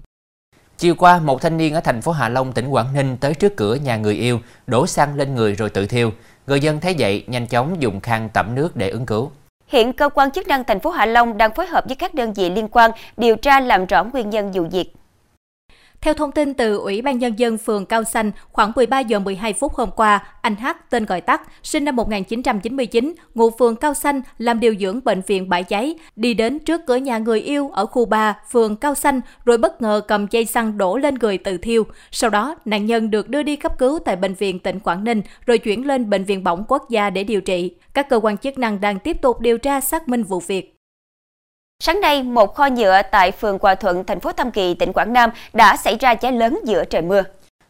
Chiều 0.78 0.94
qua, 0.94 1.18
một 1.18 1.42
thanh 1.42 1.56
niên 1.56 1.74
ở 1.74 1.80
thành 1.80 2.02
phố 2.02 2.12
Hạ 2.12 2.28
Long, 2.28 2.52
tỉnh 2.52 2.68
Quảng 2.68 2.94
Ninh 2.94 3.16
tới 3.16 3.34
trước 3.34 3.56
cửa 3.56 3.74
nhà 3.74 3.96
người 3.96 4.14
yêu, 4.14 4.40
đổ 4.66 4.86
xăng 4.86 5.16
lên 5.16 5.34
người 5.34 5.54
rồi 5.54 5.70
tự 5.70 5.86
thiêu. 5.86 6.12
Người 6.46 6.60
dân 6.60 6.80
thấy 6.80 6.94
vậy 6.98 7.24
nhanh 7.26 7.46
chóng 7.46 7.82
dùng 7.82 8.00
khăn 8.00 8.28
tẩm 8.34 8.54
nước 8.54 8.76
để 8.76 8.90
ứng 8.90 9.06
cứu. 9.06 9.30
Hiện 9.66 9.92
cơ 9.92 10.08
quan 10.08 10.30
chức 10.30 10.48
năng 10.48 10.64
thành 10.64 10.80
phố 10.80 10.90
Hạ 10.90 11.06
Long 11.06 11.38
đang 11.38 11.54
phối 11.54 11.66
hợp 11.66 11.84
với 11.86 11.96
các 11.96 12.14
đơn 12.14 12.32
vị 12.32 12.50
liên 12.50 12.68
quan 12.68 12.90
điều 13.16 13.36
tra 13.36 13.60
làm 13.60 13.86
rõ 13.86 14.04
nguyên 14.04 14.30
nhân 14.30 14.52
vụ 14.52 14.64
việc. 14.72 14.92
Theo 16.06 16.14
thông 16.14 16.32
tin 16.32 16.54
từ 16.54 16.76
Ủy 16.76 17.02
ban 17.02 17.18
Nhân 17.18 17.38
dân 17.38 17.58
phường 17.58 17.86
Cao 17.86 18.04
Xanh, 18.04 18.30
khoảng 18.52 18.72
13 18.76 19.00
giờ 19.00 19.18
12 19.18 19.52
phút 19.52 19.74
hôm 19.74 19.90
qua, 19.96 20.26
anh 20.42 20.56
H, 20.56 20.66
tên 20.90 21.04
gọi 21.04 21.20
tắt, 21.20 21.42
sinh 21.62 21.84
năm 21.84 21.96
1999, 21.96 23.14
ngụ 23.34 23.50
phường 23.50 23.76
Cao 23.76 23.94
Xanh, 23.94 24.20
làm 24.38 24.60
điều 24.60 24.74
dưỡng 24.80 25.00
bệnh 25.04 25.22
viện 25.26 25.48
Bãi 25.48 25.64
Cháy, 25.64 25.94
đi 26.16 26.34
đến 26.34 26.58
trước 26.58 26.80
cửa 26.86 26.96
nhà 26.96 27.18
người 27.18 27.40
yêu 27.40 27.70
ở 27.72 27.86
khu 27.86 28.04
3, 28.04 28.38
phường 28.50 28.76
Cao 28.76 28.94
Xanh, 28.94 29.20
rồi 29.44 29.58
bất 29.58 29.82
ngờ 29.82 30.00
cầm 30.08 30.26
dây 30.30 30.44
xăng 30.44 30.78
đổ 30.78 30.96
lên 30.96 31.14
người 31.14 31.38
tự 31.38 31.56
thiêu. 31.58 31.84
Sau 32.10 32.30
đó, 32.30 32.56
nạn 32.64 32.86
nhân 32.86 33.10
được 33.10 33.28
đưa 33.28 33.42
đi 33.42 33.56
cấp 33.56 33.78
cứu 33.78 33.98
tại 34.04 34.16
Bệnh 34.16 34.34
viện 34.34 34.58
tỉnh 34.58 34.80
Quảng 34.80 35.04
Ninh, 35.04 35.22
rồi 35.46 35.58
chuyển 35.58 35.86
lên 35.86 36.10
Bệnh 36.10 36.24
viện 36.24 36.44
Bỏng 36.44 36.64
Quốc 36.68 36.90
gia 36.90 37.10
để 37.10 37.24
điều 37.24 37.40
trị. 37.40 37.70
Các 37.94 38.08
cơ 38.08 38.20
quan 38.22 38.38
chức 38.38 38.58
năng 38.58 38.80
đang 38.80 38.98
tiếp 38.98 39.16
tục 39.22 39.40
điều 39.40 39.58
tra 39.58 39.80
xác 39.80 40.08
minh 40.08 40.22
vụ 40.22 40.40
việc. 40.40 40.75
Sáng 41.80 42.00
nay, 42.00 42.22
một 42.22 42.54
kho 42.54 42.66
nhựa 42.66 43.02
tại 43.12 43.32
phường 43.32 43.58
Hòa 43.62 43.74
Thuận, 43.74 44.04
thành 44.04 44.20
phố 44.20 44.32
Tam 44.32 44.50
Kỳ, 44.50 44.74
tỉnh 44.74 44.92
Quảng 44.92 45.12
Nam 45.12 45.30
đã 45.52 45.76
xảy 45.76 45.96
ra 46.00 46.14
cháy 46.14 46.32
lớn 46.32 46.60
giữa 46.64 46.84
trời 46.84 47.02
mưa. 47.02 47.22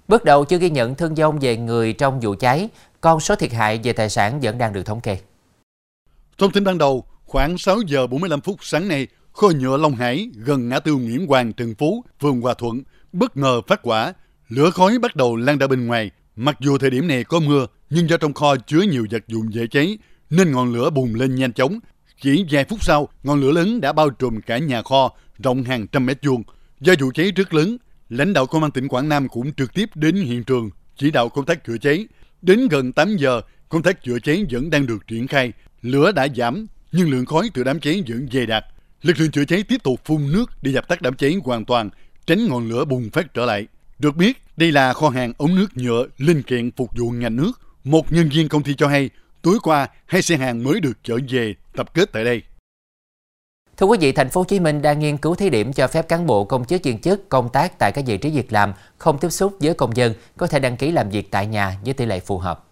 Bước 0.09 0.25
đầu 0.25 0.45
chưa 0.45 0.59
ghi 0.59 0.71
nhận 0.71 0.95
thương 0.95 1.15
vong 1.15 1.39
về 1.39 1.57
người 1.57 1.93
trong 1.93 2.21
vụ 2.21 2.35
cháy, 2.41 2.69
con 3.01 3.21
số 3.21 3.37
thiệt 3.37 3.53
hại 3.53 3.81
về 3.85 3.93
tài 3.93 4.09
sản 4.09 4.41
vẫn 4.41 4.59
đang 4.59 4.73
được 4.73 4.83
thống 4.83 5.01
kê. 5.01 5.19
Thông 6.39 6.53
tin 6.53 6.65
ban 6.65 6.79
đầu, 6.79 7.05
khoảng 7.25 7.59
6 7.59 7.81
giờ 7.87 8.07
45 8.07 8.41
phút 8.41 8.57
sáng 8.61 8.89
nay, 8.89 9.07
kho 9.33 9.49
nhựa 9.49 9.77
Long 9.77 9.95
Hải 9.95 10.29
gần 10.35 10.69
ngã 10.69 10.81
tư 10.81 10.95
Nguyễn 10.95 11.27
Hoàng 11.27 11.53
Trần 11.53 11.75
Phú, 11.79 12.05
phường 12.21 12.41
Hòa 12.41 12.55
Thuận 12.55 12.83
bất 13.13 13.37
ngờ 13.37 13.61
phát 13.69 13.81
quả, 13.83 14.15
lửa 14.49 14.71
khói 14.71 14.99
bắt 14.99 15.17
đầu 15.17 15.37
lan 15.37 15.59
ra 15.59 15.67
bên 15.67 15.87
ngoài. 15.87 16.11
Mặc 16.37 16.57
dù 16.61 16.79
thời 16.79 16.91
điểm 16.91 17.09
này 17.09 17.25
có 17.25 17.41
mưa, 17.41 17.67
nhưng 17.91 18.11
do 18.11 18.17
trong 18.17 18.35
kho 18.35 18.57
chứa 18.57 18.81
nhiều 18.81 19.07
vật 19.11 19.23
dụng 19.29 19.55
dễ 19.55 19.67
cháy, 19.71 19.99
nên 20.31 20.53
ngọn 20.53 20.73
lửa 20.73 20.91
bùng 20.91 21.15
lên 21.15 21.35
nhanh 21.35 21.53
chóng, 21.53 21.79
chỉ 22.21 22.45
vài 22.51 22.65
phút 22.65 22.85
sau, 22.85 23.09
ngọn 23.23 23.41
lửa 23.41 23.53
lớn 23.53 23.81
đã 23.81 23.93
bao 23.93 24.11
trùm 24.11 24.41
cả 24.41 24.59
nhà 24.59 24.83
kho 24.83 25.11
rộng 25.39 25.63
hàng 25.63 25.87
trăm 25.87 26.07
mét 26.07 26.19
vuông. 26.25 26.43
Do 26.81 26.95
vụ 27.01 27.11
cháy 27.15 27.31
rất 27.31 27.55
lớn, 27.55 27.77
lãnh 28.09 28.33
đạo 28.33 28.47
công 28.47 28.63
an 28.63 28.71
tỉnh 28.71 28.89
Quảng 28.89 29.09
Nam 29.09 29.29
cũng 29.29 29.53
trực 29.53 29.75
tiếp 29.75 29.91
đến 29.95 30.15
hiện 30.15 30.45
trường 30.45 30.71
chỉ 30.97 31.11
đạo 31.11 31.29
công 31.29 31.45
tác 31.45 31.65
chữa 31.65 31.79
cháy. 31.79 32.07
Đến 32.43 32.69
gần 32.69 32.93
8 32.93 33.17
giờ, 33.17 33.41
công 33.69 33.83
tác 33.83 34.03
chữa 34.03 34.19
cháy 34.19 34.45
vẫn 34.51 34.71
đang 34.71 34.87
được 34.87 35.07
triển 35.07 35.27
khai. 35.27 35.53
Lửa 35.83 36.13
đã 36.13 36.29
giảm, 36.37 36.67
nhưng 36.93 37.11
lượng 37.11 37.27
khói 37.27 37.51
từ 37.55 37.65
đám 37.65 37.81
cháy 37.81 38.03
vẫn 38.09 38.29
dày 38.33 38.47
đặc. 38.47 38.65
Lực 39.03 39.21
lượng 39.21 39.31
chữa 39.31 39.45
cháy 39.45 39.63
tiếp 39.63 39.83
tục 39.83 40.01
phun 40.05 40.33
nước 40.33 40.51
để 40.63 40.73
dập 40.73 40.89
tắt 40.89 41.03
đám 41.03 41.15
cháy 41.17 41.37
hoàn 41.45 41.65
toàn, 41.65 41.91
tránh 42.27 42.49
ngọn 42.49 42.69
lửa 42.69 42.85
bùng 42.85 43.11
phát 43.11 43.35
trở 43.35 43.47
lại. 43.47 43.67
Được 43.99 44.17
biết, 44.17 44.43
đây 44.57 44.73
là 44.73 44.93
kho 44.93 45.09
hàng 45.09 45.33
ống 45.39 45.55
nước 45.55 45.77
nhựa 45.77 46.07
linh 46.19 46.43
kiện 46.43 46.71
phục 46.71 46.91
vụ 46.97 47.11
ngành 47.11 47.37
nước. 47.37 47.53
Một 47.85 48.13
nhân 48.13 48.29
viên 48.29 48.49
công 48.49 48.63
ty 48.63 48.75
cho 48.75 48.89
hay, 48.89 49.11
tối 49.47 49.59
qua 49.63 49.89
hai 50.07 50.23
xe 50.23 50.37
hàng 50.37 50.65
mới 50.65 50.81
được 50.81 50.93
chở 51.03 51.19
về 51.29 51.55
tập 51.77 51.95
kết 51.95 52.13
tại 52.13 52.25
đây. 52.25 52.43
Thưa 53.77 53.87
quý 53.87 53.99
vị, 54.01 54.13
thành 54.13 54.29
phố 54.29 54.41
Hồ 54.41 54.45
Chí 54.45 54.61
Minh 54.61 54.83
đang 54.83 54.99
nghiên 54.99 55.17
cứu 55.17 55.35
thí 55.35 55.51
điểm 55.51 55.73
cho 55.73 55.87
phép 55.87 56.09
cán 56.09 56.27
bộ 56.27 56.45
công 56.45 56.65
chức 56.65 56.83
viên 56.83 57.01
chức 57.01 57.29
công 57.29 57.49
tác 57.49 57.79
tại 57.79 57.93
các 57.93 58.05
vị 58.07 58.19
trí 58.19 58.31
việc 58.31 58.53
làm 58.53 58.73
không 58.99 59.19
tiếp 59.19 59.31
xúc 59.31 59.57
với 59.61 59.75
công 59.75 59.97
dân 59.97 60.15
có 60.37 60.47
thể 60.47 60.59
đăng 60.59 60.77
ký 60.77 60.91
làm 60.91 61.11
việc 61.11 61.31
tại 61.31 61.47
nhà 61.47 61.79
với 61.85 61.95
tỷ 61.95 62.07
lệ 62.07 62.21
phù 62.21 62.39
hợp. 62.39 62.66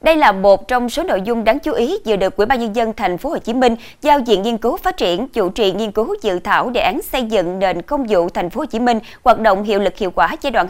Đây 0.00 0.16
là 0.16 0.32
một 0.32 0.68
trong 0.68 0.90
số 0.90 1.02
nội 1.02 1.20
dung 1.24 1.44
đáng 1.44 1.58
chú 1.58 1.72
ý 1.72 1.96
vừa 2.04 2.16
được 2.16 2.36
Ủy 2.36 2.46
ban 2.46 2.60
nhân 2.60 2.76
dân 2.76 2.92
thành 2.96 3.18
phố 3.18 3.30
Hồ 3.30 3.38
Chí 3.38 3.54
Minh 3.54 3.76
giao 4.02 4.20
diện 4.20 4.42
nghiên 4.42 4.58
cứu 4.58 4.76
phát 4.76 4.96
triển 4.96 5.28
chủ 5.28 5.50
trì 5.50 5.72
nghiên 5.72 5.92
cứu 5.92 6.14
dự 6.22 6.38
thảo 6.38 6.70
đề 6.70 6.80
án 6.80 7.02
xây 7.02 7.22
dựng 7.22 7.58
nền 7.58 7.82
công 7.82 8.06
vụ 8.08 8.28
thành 8.28 8.50
phố 8.50 8.60
Hồ 8.60 8.66
Chí 8.66 8.78
Minh 8.78 8.98
hoạt 9.24 9.40
động 9.40 9.64
hiệu 9.64 9.80
lực 9.80 9.96
hiệu 9.96 10.10
quả 10.10 10.36
giai 10.42 10.50
đoạn 10.50 10.66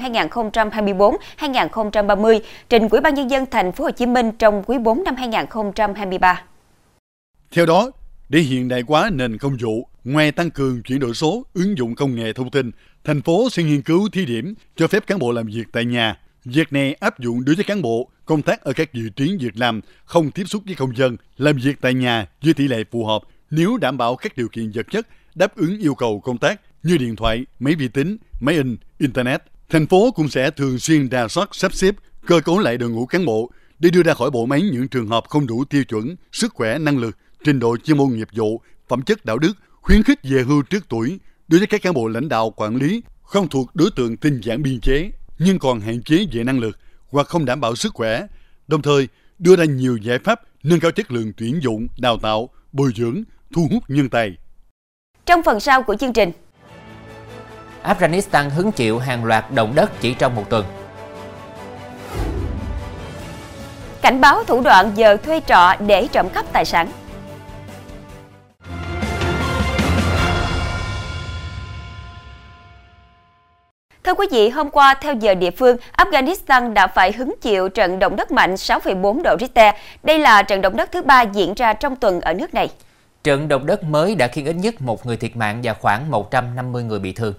2024-2030 1.38 2.40
trình 2.68 2.88
Ủy 2.88 3.00
ban 3.00 3.14
nhân 3.14 3.30
dân 3.30 3.46
thành 3.50 3.72
phố 3.72 3.84
Hồ 3.84 3.90
Chí 3.90 4.06
Minh 4.06 4.32
trong 4.38 4.62
quý 4.66 4.78
4 4.78 5.04
năm 5.04 5.16
2023. 5.16 6.42
Theo 7.52 7.66
đó, 7.66 7.90
để 8.28 8.40
hiện 8.40 8.68
đại 8.68 8.82
hóa 8.88 9.10
nền 9.12 9.38
công 9.38 9.56
vụ, 9.60 9.88
ngoài 10.04 10.32
tăng 10.32 10.50
cường 10.50 10.82
chuyển 10.82 10.98
đổi 10.98 11.14
số, 11.14 11.46
ứng 11.54 11.78
dụng 11.78 11.94
công 11.94 12.14
nghệ 12.14 12.32
thông 12.32 12.50
tin, 12.50 12.70
thành 13.04 13.22
phố 13.22 13.50
sẽ 13.50 13.62
nghiên 13.62 13.82
cứu 13.82 14.08
thí 14.12 14.26
điểm 14.26 14.54
cho 14.76 14.86
phép 14.86 15.06
cán 15.06 15.18
bộ 15.18 15.32
làm 15.32 15.46
việc 15.46 15.64
tại 15.72 15.84
nhà. 15.84 16.16
Việc 16.44 16.72
này 16.72 16.94
áp 16.94 17.18
dụng 17.18 17.44
đối 17.44 17.54
với 17.54 17.64
cán 17.64 17.82
bộ 17.82 18.10
công 18.24 18.42
tác 18.42 18.60
ở 18.60 18.72
các 18.72 18.92
vị 18.92 19.02
trí 19.16 19.36
việc 19.40 19.56
làm 19.56 19.80
không 20.04 20.30
tiếp 20.30 20.44
xúc 20.46 20.62
với 20.66 20.74
công 20.74 20.96
dân, 20.96 21.16
làm 21.36 21.56
việc 21.56 21.80
tại 21.80 21.94
nhà 21.94 22.26
với 22.42 22.54
tỷ 22.54 22.68
lệ 22.68 22.84
phù 22.90 23.04
hợp 23.04 23.22
nếu 23.50 23.76
đảm 23.76 23.98
bảo 23.98 24.16
các 24.16 24.36
điều 24.36 24.48
kiện 24.48 24.70
vật 24.74 24.86
chất 24.90 25.06
đáp 25.34 25.56
ứng 25.56 25.78
yêu 25.78 25.94
cầu 25.94 26.20
công 26.20 26.38
tác 26.38 26.60
như 26.82 26.98
điện 26.98 27.16
thoại, 27.16 27.46
máy 27.58 27.74
vi 27.74 27.88
tính, 27.88 28.16
máy 28.40 28.54
in, 28.54 28.76
internet. 28.98 29.42
Thành 29.68 29.86
phố 29.86 30.10
cũng 30.10 30.28
sẽ 30.28 30.50
thường 30.50 30.78
xuyên 30.78 31.10
đà 31.10 31.28
soát 31.28 31.48
sắp 31.52 31.74
xếp 31.74 31.94
cơ 32.26 32.40
cấu 32.40 32.58
lại 32.58 32.78
đội 32.78 32.90
ngũ 32.90 33.06
cán 33.06 33.24
bộ 33.24 33.50
để 33.78 33.90
đưa 33.90 34.02
ra 34.02 34.14
khỏi 34.14 34.30
bộ 34.30 34.46
máy 34.46 34.62
những 34.62 34.88
trường 34.88 35.08
hợp 35.08 35.24
không 35.28 35.46
đủ 35.46 35.64
tiêu 35.64 35.84
chuẩn, 35.84 36.16
sức 36.32 36.54
khỏe, 36.54 36.78
năng 36.78 36.98
lực, 36.98 37.16
trình 37.44 37.58
độ 37.58 37.76
chuyên 37.76 37.98
môn 37.98 38.08
nghiệp 38.08 38.28
vụ, 38.32 38.60
phẩm 38.88 39.02
chất 39.02 39.24
đạo 39.24 39.38
đức, 39.38 39.52
khuyến 39.80 40.02
khích 40.02 40.18
về 40.22 40.42
hưu 40.42 40.62
trước 40.62 40.84
tuổi 40.88 41.18
đối 41.48 41.58
với 41.58 41.66
các 41.66 41.82
cán 41.82 41.94
bộ 41.94 42.08
lãnh 42.08 42.28
đạo 42.28 42.50
quản 42.50 42.76
lý 42.76 43.02
không 43.22 43.48
thuộc 43.48 43.70
đối 43.74 43.90
tượng 43.96 44.16
tinh 44.16 44.40
giản 44.40 44.62
biên 44.62 44.80
chế 44.80 45.10
nhưng 45.42 45.58
còn 45.58 45.80
hạn 45.80 46.02
chế 46.02 46.26
về 46.32 46.44
năng 46.44 46.58
lực 46.58 46.78
hoặc 47.10 47.26
không 47.26 47.44
đảm 47.44 47.60
bảo 47.60 47.76
sức 47.76 47.94
khỏe, 47.94 48.26
đồng 48.68 48.82
thời 48.82 49.08
đưa 49.38 49.56
ra 49.56 49.64
nhiều 49.64 49.96
giải 49.96 50.18
pháp 50.24 50.40
nâng 50.62 50.80
cao 50.80 50.90
chất 50.90 51.10
lượng 51.10 51.32
tuyển 51.36 51.58
dụng, 51.62 51.86
đào 51.98 52.18
tạo, 52.22 52.48
bồi 52.72 52.92
dưỡng, 52.96 53.22
thu 53.54 53.68
hút 53.70 53.82
nhân 53.88 54.08
tài. 54.08 54.36
Trong 55.26 55.42
phần 55.42 55.60
sau 55.60 55.82
của 55.82 55.96
chương 55.96 56.12
trình, 56.12 56.32
Afghanistan 57.82 58.50
hứng 58.50 58.72
chịu 58.72 58.98
hàng 58.98 59.24
loạt 59.24 59.52
động 59.54 59.74
đất 59.74 59.90
chỉ 60.00 60.14
trong 60.14 60.34
một 60.34 60.50
tuần. 60.50 60.66
Cảnh 64.02 64.20
báo 64.20 64.44
thủ 64.44 64.60
đoạn 64.60 64.92
giờ 64.96 65.16
thuê 65.16 65.40
trọ 65.46 65.74
để 65.86 66.08
trộm 66.12 66.28
cắp 66.28 66.52
tài 66.52 66.64
sản. 66.64 66.92
Thưa 74.10 74.14
quý 74.14 74.26
vị, 74.30 74.48
hôm 74.48 74.70
qua 74.70 74.94
theo 75.02 75.14
giờ 75.20 75.34
địa 75.34 75.50
phương, 75.50 75.76
Afghanistan 75.96 76.72
đã 76.72 76.86
phải 76.86 77.12
hứng 77.12 77.34
chịu 77.40 77.68
trận 77.68 77.98
động 77.98 78.16
đất 78.16 78.32
mạnh 78.32 78.54
6,4 78.54 79.22
độ 79.22 79.36
Richter. 79.40 79.74
Đây 80.02 80.18
là 80.18 80.42
trận 80.42 80.60
động 80.60 80.76
đất 80.76 80.92
thứ 80.92 81.02
ba 81.02 81.22
diễn 81.22 81.54
ra 81.54 81.72
trong 81.72 81.96
tuần 81.96 82.20
ở 82.20 82.34
nước 82.34 82.54
này. 82.54 82.68
Trận 83.24 83.48
động 83.48 83.66
đất 83.66 83.84
mới 83.84 84.14
đã 84.14 84.28
khiến 84.28 84.46
ít 84.46 84.56
nhất 84.56 84.82
một 84.82 85.06
người 85.06 85.16
thiệt 85.16 85.36
mạng 85.36 85.60
và 85.62 85.74
khoảng 85.74 86.10
150 86.10 86.84
người 86.84 86.98
bị 86.98 87.12
thương. 87.12 87.34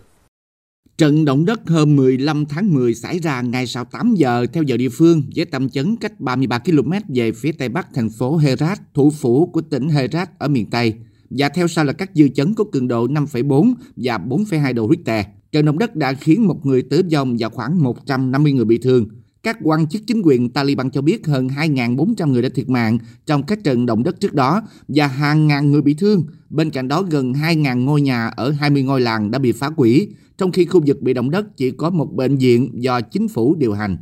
Trận 0.98 1.26
động 1.26 1.46
đất 1.46 1.60
hôm 1.68 1.96
15 1.96 2.46
tháng 2.46 2.74
10 2.74 2.96
xảy 2.96 3.20
ra 3.20 3.42
ngay 3.42 3.68
sau 3.68 3.86
8 3.86 4.14
giờ 4.16 4.46
theo 4.54 4.64
giờ 4.64 4.78
địa 4.78 4.90
phương 4.90 5.24
với 5.36 5.46
tâm 5.46 5.70
chấn 5.70 5.96
cách 5.96 6.20
33 6.20 6.60
km 6.60 6.92
về 7.08 7.32
phía 7.32 7.52
tây 7.52 7.70
bắc 7.70 7.88
thành 7.94 8.10
phố 8.20 8.38
Herat, 8.38 8.80
thủ 8.94 9.12
phủ 9.22 9.50
của 9.54 9.62
tỉnh 9.62 9.90
Herat 9.90 10.40
ở 10.40 10.48
miền 10.48 10.70
Tây. 10.70 10.94
Và 11.30 11.50
theo 11.50 11.68
sau 11.68 11.86
là 11.86 11.94
các 11.94 12.10
dư 12.14 12.28
chấn 12.28 12.54
có 12.54 12.64
cường 12.72 12.88
độ 12.88 13.08
5,4 13.08 13.74
và 13.96 14.18
4,2 14.18 14.74
độ 14.74 14.90
Richter. 14.90 15.26
Trận 15.52 15.66
động 15.66 15.80
đất 15.80 15.96
đã 15.96 16.14
khiến 16.14 16.48
một 16.48 16.66
người 16.66 16.82
tử 16.82 17.02
vong 17.12 17.36
và 17.40 17.50
khoảng 17.50 17.84
150 17.84 18.54
người 18.54 18.66
bị 18.66 18.78
thương. 18.78 19.06
Các 19.44 19.58
quan 19.64 19.88
chức 19.88 20.02
chính 20.08 20.22
quyền 20.24 20.50
Taliban 20.50 20.92
cho 20.92 21.02
biết 21.02 21.28
hơn 21.28 21.48
2.400 21.48 22.32
người 22.32 22.42
đã 22.42 22.50
thiệt 22.56 22.70
mạng 22.70 22.98
trong 23.26 23.44
các 23.44 23.64
trận 23.64 23.86
động 23.86 24.04
đất 24.04 24.20
trước 24.20 24.34
đó 24.34 24.62
và 24.88 25.08
hàng 25.08 25.48
ngàn 25.48 25.72
người 25.72 25.82
bị 25.82 25.94
thương. 25.94 26.24
Bên 26.50 26.70
cạnh 26.70 26.88
đó 26.88 27.04
gần 27.10 27.34
2.000 27.34 27.84
ngôi 27.84 28.02
nhà 28.02 28.28
ở 28.28 28.52
20 28.52 28.84
ngôi 28.84 29.02
làng 29.02 29.32
đã 29.32 29.40
bị 29.40 29.52
phá 29.52 29.70
hủy, 29.78 30.08
trong 30.38 30.52
khi 30.52 30.66
khu 30.66 30.82
vực 30.88 31.02
bị 31.02 31.14
động 31.14 31.32
đất 31.32 31.58
chỉ 31.58 31.72
có 31.72 31.90
một 31.90 32.14
bệnh 32.14 32.38
viện 32.38 32.72
do 32.74 33.02
chính 33.02 33.28
phủ 33.28 33.56
điều 33.56 33.74
hành. 33.74 33.98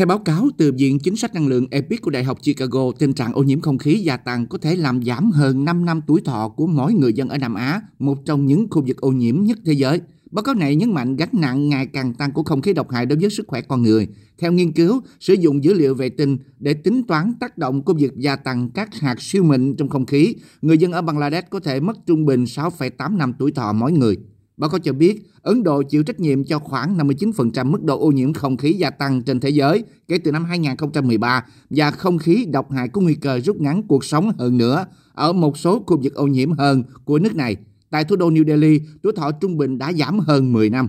Theo 0.00 0.06
báo 0.06 0.18
cáo 0.18 0.48
từ 0.56 0.72
Viện 0.72 0.98
Chính 0.98 1.16
sách 1.16 1.34
Năng 1.34 1.48
lượng 1.48 1.66
EPIC 1.70 2.02
của 2.02 2.10
Đại 2.10 2.24
học 2.24 2.38
Chicago, 2.42 2.92
tình 2.98 3.12
trạng 3.12 3.32
ô 3.32 3.42
nhiễm 3.42 3.60
không 3.60 3.78
khí 3.78 3.94
gia 3.94 4.16
tăng 4.16 4.46
có 4.46 4.58
thể 4.58 4.76
làm 4.76 5.02
giảm 5.04 5.30
hơn 5.30 5.64
5 5.64 5.84
năm 5.84 6.00
tuổi 6.06 6.20
thọ 6.24 6.48
của 6.48 6.66
mỗi 6.66 6.94
người 6.94 7.12
dân 7.12 7.28
ở 7.28 7.38
Nam 7.38 7.54
Á, 7.54 7.80
một 7.98 8.26
trong 8.26 8.46
những 8.46 8.66
khu 8.70 8.82
vực 8.86 9.00
ô 9.00 9.12
nhiễm 9.12 9.42
nhất 9.42 9.58
thế 9.64 9.72
giới. 9.72 10.00
Báo 10.30 10.42
cáo 10.42 10.54
này 10.54 10.76
nhấn 10.76 10.94
mạnh 10.94 11.16
gánh 11.16 11.28
nặng 11.32 11.68
ngày 11.68 11.86
càng 11.86 12.14
tăng 12.14 12.32
của 12.32 12.42
không 12.42 12.62
khí 12.62 12.72
độc 12.72 12.90
hại 12.90 13.06
đối 13.06 13.18
với 13.18 13.30
sức 13.30 13.46
khỏe 13.46 13.60
con 13.60 13.82
người. 13.82 14.08
Theo 14.38 14.52
nghiên 14.52 14.72
cứu, 14.72 15.00
sử 15.20 15.34
dụng 15.34 15.64
dữ 15.64 15.74
liệu 15.74 15.94
vệ 15.94 16.08
tinh 16.08 16.38
để 16.58 16.74
tính 16.74 17.02
toán 17.02 17.32
tác 17.40 17.58
động 17.58 17.82
của 17.82 17.94
việc 17.94 18.12
gia 18.16 18.36
tăng 18.36 18.70
các 18.70 18.94
hạt 18.94 19.22
siêu 19.22 19.44
mịn 19.44 19.76
trong 19.76 19.88
không 19.88 20.06
khí, 20.06 20.34
người 20.62 20.78
dân 20.78 20.92
ở 20.92 21.02
Bangladesh 21.02 21.50
có 21.50 21.60
thể 21.60 21.80
mất 21.80 22.06
trung 22.06 22.26
bình 22.26 22.44
6,8 22.44 23.16
năm 23.16 23.32
tuổi 23.38 23.52
thọ 23.52 23.72
mỗi 23.72 23.92
người. 23.92 24.16
Báo 24.60 24.70
cáo 24.70 24.78
cho 24.78 24.92
biết, 24.92 25.22
Ấn 25.42 25.62
Độ 25.62 25.82
chịu 25.82 26.02
trách 26.02 26.20
nhiệm 26.20 26.44
cho 26.44 26.58
khoảng 26.58 26.98
59% 26.98 27.66
mức 27.66 27.82
độ 27.82 28.00
ô 28.00 28.10
nhiễm 28.10 28.32
không 28.32 28.56
khí 28.56 28.72
gia 28.72 28.90
tăng 28.90 29.22
trên 29.22 29.40
thế 29.40 29.48
giới 29.48 29.84
kể 30.08 30.18
từ 30.24 30.32
năm 30.32 30.44
2013 30.44 31.44
và 31.70 31.90
không 31.90 32.18
khí 32.18 32.46
độc 32.52 32.70
hại 32.70 32.88
có 32.88 33.00
nguy 33.00 33.14
cơ 33.14 33.40
rút 33.44 33.60
ngắn 33.60 33.82
cuộc 33.82 34.04
sống 34.04 34.32
hơn 34.38 34.58
nữa 34.58 34.86
ở 35.14 35.32
một 35.32 35.58
số 35.58 35.82
khu 35.86 36.00
vực 36.02 36.14
ô 36.14 36.26
nhiễm 36.26 36.52
hơn 36.52 36.82
của 37.04 37.18
nước 37.18 37.36
này. 37.36 37.56
Tại 37.90 38.04
thủ 38.04 38.16
đô 38.16 38.30
New 38.30 38.46
Delhi, 38.46 38.80
tuổi 39.02 39.12
thọ 39.16 39.30
trung 39.32 39.56
bình 39.56 39.78
đã 39.78 39.92
giảm 39.92 40.18
hơn 40.18 40.52
10 40.52 40.70
năm. 40.70 40.88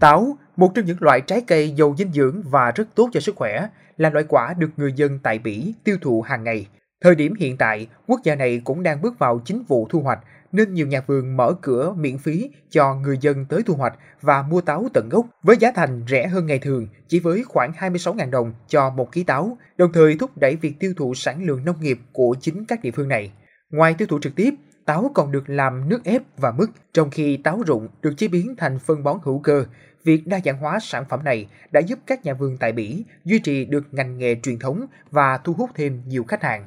Táo, 0.00 0.38
một 0.56 0.72
trong 0.74 0.86
những 0.86 0.96
loại 1.00 1.20
trái 1.20 1.40
cây 1.40 1.74
giàu 1.78 1.94
dinh 1.98 2.12
dưỡng 2.12 2.42
và 2.42 2.70
rất 2.70 2.88
tốt 2.94 3.08
cho 3.12 3.20
sức 3.20 3.36
khỏe, 3.36 3.68
là 3.96 4.10
loại 4.10 4.24
quả 4.28 4.54
được 4.58 4.70
người 4.76 4.92
dân 4.96 5.18
tại 5.22 5.38
Bỉ 5.38 5.74
tiêu 5.84 5.96
thụ 6.00 6.22
hàng 6.22 6.44
ngày. 6.44 6.66
Thời 7.00 7.14
điểm 7.14 7.34
hiện 7.38 7.56
tại, 7.56 7.86
quốc 8.06 8.20
gia 8.24 8.34
này 8.34 8.60
cũng 8.64 8.82
đang 8.82 9.02
bước 9.02 9.18
vào 9.18 9.40
chính 9.44 9.62
vụ 9.68 9.86
thu 9.90 10.00
hoạch 10.00 10.18
nên 10.52 10.74
nhiều 10.74 10.86
nhà 10.86 11.00
vườn 11.06 11.36
mở 11.36 11.54
cửa 11.62 11.94
miễn 11.98 12.18
phí 12.18 12.50
cho 12.70 12.94
người 12.94 13.18
dân 13.20 13.44
tới 13.44 13.62
thu 13.66 13.74
hoạch 13.74 13.98
và 14.22 14.42
mua 14.42 14.60
táo 14.60 14.88
tận 14.94 15.08
gốc 15.08 15.26
với 15.42 15.56
giá 15.56 15.72
thành 15.74 16.04
rẻ 16.08 16.26
hơn 16.26 16.46
ngày 16.46 16.58
thường, 16.58 16.88
chỉ 17.08 17.20
với 17.20 17.44
khoảng 17.44 17.72
26.000 17.72 18.30
đồng 18.30 18.52
cho 18.68 18.90
một 18.90 19.12
ký 19.12 19.24
táo, 19.24 19.58
đồng 19.76 19.92
thời 19.92 20.16
thúc 20.16 20.38
đẩy 20.38 20.56
việc 20.56 20.74
tiêu 20.78 20.94
thụ 20.96 21.14
sản 21.14 21.44
lượng 21.44 21.64
nông 21.64 21.80
nghiệp 21.80 21.98
của 22.12 22.36
chính 22.40 22.64
các 22.64 22.82
địa 22.82 22.90
phương 22.90 23.08
này. 23.08 23.32
Ngoài 23.70 23.94
tiêu 23.98 24.08
thụ 24.08 24.18
trực 24.18 24.36
tiếp, 24.36 24.54
táo 24.84 25.10
còn 25.14 25.32
được 25.32 25.50
làm 25.50 25.88
nước 25.88 26.04
ép 26.04 26.22
và 26.36 26.50
mứt, 26.50 26.68
trong 26.92 27.10
khi 27.10 27.36
táo 27.36 27.62
rụng 27.66 27.88
được 28.02 28.12
chế 28.16 28.28
biến 28.28 28.54
thành 28.58 28.78
phân 28.78 29.02
bón 29.02 29.18
hữu 29.22 29.38
cơ. 29.38 29.64
Việc 30.04 30.26
đa 30.26 30.40
dạng 30.44 30.58
hóa 30.58 30.78
sản 30.82 31.04
phẩm 31.08 31.24
này 31.24 31.46
đã 31.72 31.80
giúp 31.80 31.98
các 32.06 32.24
nhà 32.24 32.34
vườn 32.34 32.56
tại 32.56 32.72
Bỉ 32.72 33.04
duy 33.24 33.38
trì 33.38 33.64
được 33.64 33.84
ngành 33.94 34.18
nghề 34.18 34.34
truyền 34.42 34.58
thống 34.58 34.86
và 35.10 35.38
thu 35.38 35.52
hút 35.52 35.70
thêm 35.74 36.02
nhiều 36.06 36.24
khách 36.24 36.42
hàng. 36.42 36.66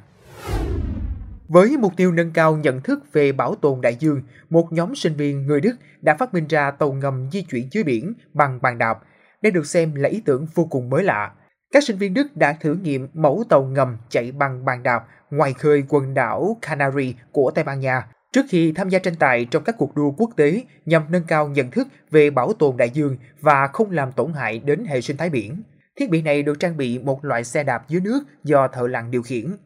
Với 1.48 1.76
mục 1.76 1.92
tiêu 1.96 2.12
nâng 2.12 2.30
cao 2.30 2.56
nhận 2.56 2.80
thức 2.80 3.12
về 3.12 3.32
bảo 3.32 3.54
tồn 3.54 3.80
đại 3.80 3.96
dương, 4.00 4.22
một 4.50 4.72
nhóm 4.72 4.94
sinh 4.94 5.14
viên 5.14 5.46
người 5.46 5.60
Đức 5.60 5.76
đã 6.00 6.16
phát 6.16 6.34
minh 6.34 6.46
ra 6.48 6.70
tàu 6.70 6.92
ngầm 6.92 7.28
di 7.32 7.42
chuyển 7.42 7.68
dưới 7.70 7.84
biển 7.84 8.14
bằng 8.34 8.58
bàn 8.62 8.78
đạp. 8.78 8.98
Đây 9.42 9.50
được 9.50 9.66
xem 9.66 9.94
là 9.94 10.08
ý 10.08 10.22
tưởng 10.24 10.46
vô 10.54 10.64
cùng 10.64 10.90
mới 10.90 11.04
lạ. 11.04 11.32
Các 11.72 11.84
sinh 11.84 11.98
viên 11.98 12.14
Đức 12.14 12.36
đã 12.36 12.52
thử 12.52 12.74
nghiệm 12.74 13.08
mẫu 13.14 13.44
tàu 13.48 13.62
ngầm 13.62 13.96
chạy 14.08 14.32
bằng 14.32 14.64
bàn 14.64 14.82
đạp 14.82 15.06
ngoài 15.30 15.52
khơi 15.52 15.84
quần 15.88 16.14
đảo 16.14 16.56
Canary 16.62 17.14
của 17.32 17.50
Tây 17.50 17.64
Ban 17.64 17.80
Nha 17.80 18.06
trước 18.32 18.46
khi 18.48 18.72
tham 18.72 18.88
gia 18.88 18.98
tranh 18.98 19.14
tài 19.14 19.44
trong 19.44 19.64
các 19.64 19.74
cuộc 19.78 19.94
đua 19.94 20.10
quốc 20.10 20.30
tế 20.36 20.62
nhằm 20.86 21.02
nâng 21.08 21.24
cao 21.24 21.48
nhận 21.48 21.70
thức 21.70 21.88
về 22.10 22.30
bảo 22.30 22.52
tồn 22.52 22.76
đại 22.76 22.90
dương 22.90 23.16
và 23.40 23.66
không 23.66 23.90
làm 23.90 24.12
tổn 24.12 24.32
hại 24.32 24.58
đến 24.58 24.84
hệ 24.84 25.00
sinh 25.00 25.16
thái 25.16 25.30
biển. 25.30 25.62
Thiết 25.96 26.10
bị 26.10 26.22
này 26.22 26.42
được 26.42 26.60
trang 26.60 26.76
bị 26.76 26.98
một 26.98 27.24
loại 27.24 27.44
xe 27.44 27.64
đạp 27.64 27.88
dưới 27.88 28.00
nước 28.00 28.20
do 28.44 28.68
thợ 28.68 28.86
lặn 28.86 29.10
điều 29.10 29.22
khiển. 29.22 29.56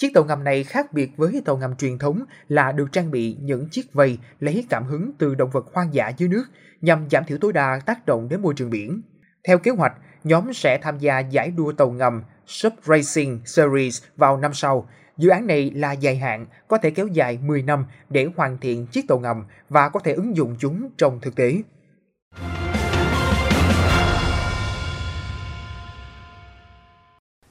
Chiếc 0.00 0.14
tàu 0.14 0.24
ngầm 0.24 0.44
này 0.44 0.64
khác 0.64 0.92
biệt 0.92 1.16
với 1.16 1.42
tàu 1.44 1.56
ngầm 1.56 1.76
truyền 1.76 1.98
thống 1.98 2.24
là 2.48 2.72
được 2.72 2.92
trang 2.92 3.10
bị 3.10 3.36
những 3.40 3.68
chiếc 3.68 3.92
vây 3.92 4.18
lấy 4.38 4.66
cảm 4.70 4.84
hứng 4.84 5.10
từ 5.18 5.34
động 5.34 5.50
vật 5.50 5.66
hoang 5.74 5.94
dã 5.94 6.08
dưới 6.08 6.28
nước 6.28 6.44
nhằm 6.80 7.10
giảm 7.10 7.24
thiểu 7.24 7.38
tối 7.40 7.52
đa 7.52 7.80
tác 7.86 8.06
động 8.06 8.28
đến 8.28 8.42
môi 8.42 8.54
trường 8.54 8.70
biển. 8.70 9.02
Theo 9.44 9.58
kế 9.58 9.70
hoạch, 9.70 9.92
nhóm 10.24 10.52
sẽ 10.52 10.78
tham 10.82 10.98
gia 10.98 11.18
giải 11.18 11.50
đua 11.50 11.72
tàu 11.72 11.90
ngầm 11.90 12.22
Sub 12.46 12.72
Racing 12.84 13.40
Series 13.44 14.02
vào 14.16 14.36
năm 14.36 14.54
sau. 14.54 14.88
Dự 15.16 15.28
án 15.28 15.46
này 15.46 15.70
là 15.74 15.92
dài 15.92 16.16
hạn, 16.16 16.46
có 16.68 16.78
thể 16.78 16.90
kéo 16.90 17.06
dài 17.06 17.38
10 17.42 17.62
năm 17.62 17.86
để 18.10 18.28
hoàn 18.36 18.58
thiện 18.58 18.86
chiếc 18.86 19.08
tàu 19.08 19.18
ngầm 19.18 19.44
và 19.68 19.88
có 19.88 20.00
thể 20.00 20.12
ứng 20.12 20.36
dụng 20.36 20.56
chúng 20.58 20.90
trong 20.96 21.20
thực 21.20 21.34
tế. 21.34 21.62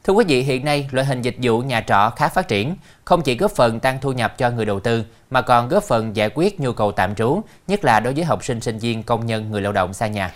Thưa 0.09 0.13
quý 0.13 0.25
vị, 0.27 0.41
hiện 0.41 0.65
nay 0.65 0.87
loại 0.91 1.07
hình 1.07 1.21
dịch 1.21 1.35
vụ 1.41 1.59
nhà 1.59 1.83
trọ 1.87 2.09
khá 2.15 2.27
phát 2.27 2.47
triển, 2.47 2.75
không 3.05 3.21
chỉ 3.21 3.37
góp 3.37 3.51
phần 3.51 3.79
tăng 3.79 3.97
thu 4.01 4.11
nhập 4.11 4.37
cho 4.37 4.49
người 4.49 4.65
đầu 4.65 4.79
tư 4.79 5.03
mà 5.29 5.41
còn 5.41 5.69
góp 5.69 5.83
phần 5.83 6.15
giải 6.15 6.29
quyết 6.35 6.59
nhu 6.59 6.71
cầu 6.71 6.91
tạm 6.91 7.15
trú, 7.15 7.41
nhất 7.67 7.83
là 7.85 7.99
đối 7.99 8.13
với 8.13 8.23
học 8.23 8.43
sinh 8.43 8.61
sinh 8.61 8.77
viên, 8.77 9.03
công 9.03 9.25
nhân, 9.25 9.51
người 9.51 9.61
lao 9.61 9.71
động 9.71 9.93
xa 9.93 10.07
nhà. 10.07 10.31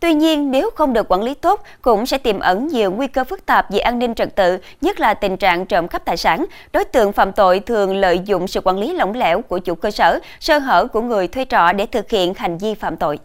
Tuy 0.00 0.14
nhiên, 0.14 0.50
nếu 0.50 0.70
không 0.74 0.92
được 0.92 1.06
quản 1.08 1.22
lý 1.22 1.34
tốt, 1.34 1.62
cũng 1.82 2.06
sẽ 2.06 2.18
tiềm 2.18 2.40
ẩn 2.40 2.66
nhiều 2.66 2.92
nguy 2.92 3.06
cơ 3.06 3.24
phức 3.24 3.46
tạp 3.46 3.70
về 3.70 3.78
an 3.78 3.98
ninh 3.98 4.14
trật 4.14 4.36
tự, 4.36 4.58
nhất 4.80 5.00
là 5.00 5.14
tình 5.14 5.36
trạng 5.36 5.66
trộm 5.66 5.88
cắp 5.88 6.04
tài 6.04 6.16
sản. 6.16 6.46
Đối 6.72 6.84
tượng 6.84 7.12
phạm 7.12 7.32
tội 7.32 7.60
thường 7.60 7.96
lợi 7.96 8.20
dụng 8.24 8.46
sự 8.46 8.60
quản 8.60 8.78
lý 8.78 8.92
lỏng 8.92 9.14
lẻo 9.14 9.42
của 9.42 9.58
chủ 9.58 9.74
cơ 9.74 9.90
sở, 9.90 10.18
sơ 10.40 10.58
hở 10.58 10.86
của 10.86 11.00
người 11.00 11.28
thuê 11.28 11.44
trọ 11.44 11.72
để 11.72 11.86
thực 11.86 12.10
hiện 12.10 12.34
hành 12.34 12.58
vi 12.58 12.74
phạm 12.74 12.96
tội. 12.96 13.18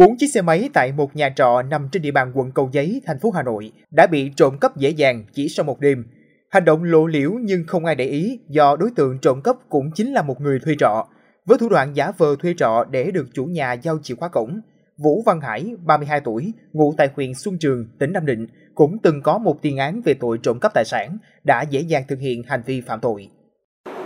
Bốn 0.00 0.16
chiếc 0.16 0.26
xe 0.26 0.42
máy 0.42 0.68
tại 0.72 0.92
một 0.92 1.16
nhà 1.16 1.32
trọ 1.36 1.62
nằm 1.62 1.88
trên 1.92 2.02
địa 2.02 2.10
bàn 2.10 2.32
quận 2.34 2.50
Cầu 2.52 2.70
Giấy, 2.72 3.02
thành 3.06 3.18
phố 3.18 3.30
Hà 3.30 3.42
Nội 3.42 3.72
đã 3.90 4.06
bị 4.06 4.30
trộm 4.36 4.58
cắp 4.58 4.76
dễ 4.76 4.90
dàng 4.90 5.24
chỉ 5.32 5.48
sau 5.48 5.64
một 5.64 5.80
đêm. 5.80 6.04
Hành 6.50 6.64
động 6.64 6.84
lộ 6.84 7.06
liễu 7.06 7.30
nhưng 7.30 7.64
không 7.66 7.84
ai 7.84 7.94
để 7.94 8.04
ý 8.04 8.40
do 8.48 8.76
đối 8.76 8.90
tượng 8.96 9.18
trộm 9.18 9.40
cắp 9.42 9.56
cũng 9.68 9.90
chính 9.94 10.12
là 10.12 10.22
một 10.22 10.40
người 10.40 10.58
thuê 10.58 10.74
trọ. 10.78 11.06
Với 11.44 11.58
thủ 11.58 11.68
đoạn 11.68 11.96
giả 11.96 12.12
vờ 12.18 12.36
thuê 12.38 12.54
trọ 12.56 12.84
để 12.90 13.10
được 13.10 13.28
chủ 13.34 13.44
nhà 13.44 13.72
giao 13.72 13.98
chìa 14.02 14.14
khóa 14.14 14.28
cổng, 14.28 14.60
Vũ 14.96 15.22
Văn 15.26 15.40
Hải, 15.40 15.74
32 15.84 16.20
tuổi, 16.20 16.52
ngụ 16.72 16.94
tại 16.96 17.08
huyện 17.14 17.34
Xuân 17.34 17.58
Trường, 17.58 17.86
tỉnh 17.98 18.12
Nam 18.12 18.26
Định, 18.26 18.46
cũng 18.74 18.98
từng 19.02 19.22
có 19.22 19.38
một 19.38 19.62
tiền 19.62 19.76
án 19.76 20.00
về 20.04 20.14
tội 20.14 20.38
trộm 20.42 20.60
cắp 20.60 20.74
tài 20.74 20.84
sản, 20.84 21.18
đã 21.44 21.62
dễ 21.62 21.80
dàng 21.80 22.04
thực 22.08 22.18
hiện 22.18 22.42
hành 22.46 22.62
vi 22.66 22.80
phạm 22.80 23.00
tội. 23.00 23.28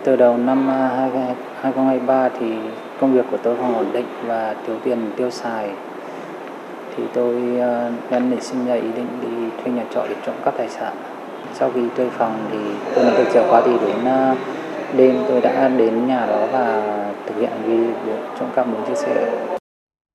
Từ 0.05 0.17
đầu 0.17 0.37
năm 0.37 0.71
à, 0.71 0.89
2023 0.89 2.29
thì 2.41 2.47
công 3.01 3.13
việc 3.13 3.25
của 3.31 3.37
tôi 3.43 3.57
không 3.57 3.75
ổn 3.75 3.93
định 3.93 4.07
và 4.27 4.55
thiếu 4.67 4.77
tiền 4.85 4.99
tiêu 5.17 5.31
xài. 5.31 5.71
Thì 6.97 7.03
tôi 7.15 7.35
nên 8.11 8.31
nảy 8.31 8.41
sinh 8.41 8.67
ra 8.67 8.75
ý 8.75 8.89
định 8.97 9.09
đi 9.23 9.63
thuê 9.63 9.73
nhà 9.73 9.85
trọ 9.95 10.07
để 10.09 10.15
trộm 10.27 10.35
cắp 10.45 10.55
tài 10.59 10.69
sản. 10.69 10.97
Sau 11.55 11.71
khi 11.75 11.81
thuê 11.97 12.09
phòng 12.11 12.49
thì 12.53 12.59
tôi 12.95 13.05
nhận 13.05 13.15
được 13.17 13.31
chìa 13.33 13.43
khóa 13.49 13.63
thì 13.65 13.73
đến 13.87 14.05
à, 14.05 14.37
đêm 14.97 15.17
tôi 15.29 15.41
đã 15.41 15.69
đến 15.69 16.07
nhà 16.07 16.27
đó 16.27 16.47
và 16.53 16.83
thực 17.27 17.41
hiện 17.41 17.51
hành 17.51 17.63
vi 17.63 18.11
trộm 18.41 18.49
cắp 18.57 18.67
bốn 18.73 18.87
chiếc 18.87 18.97
xe. 18.97 19.31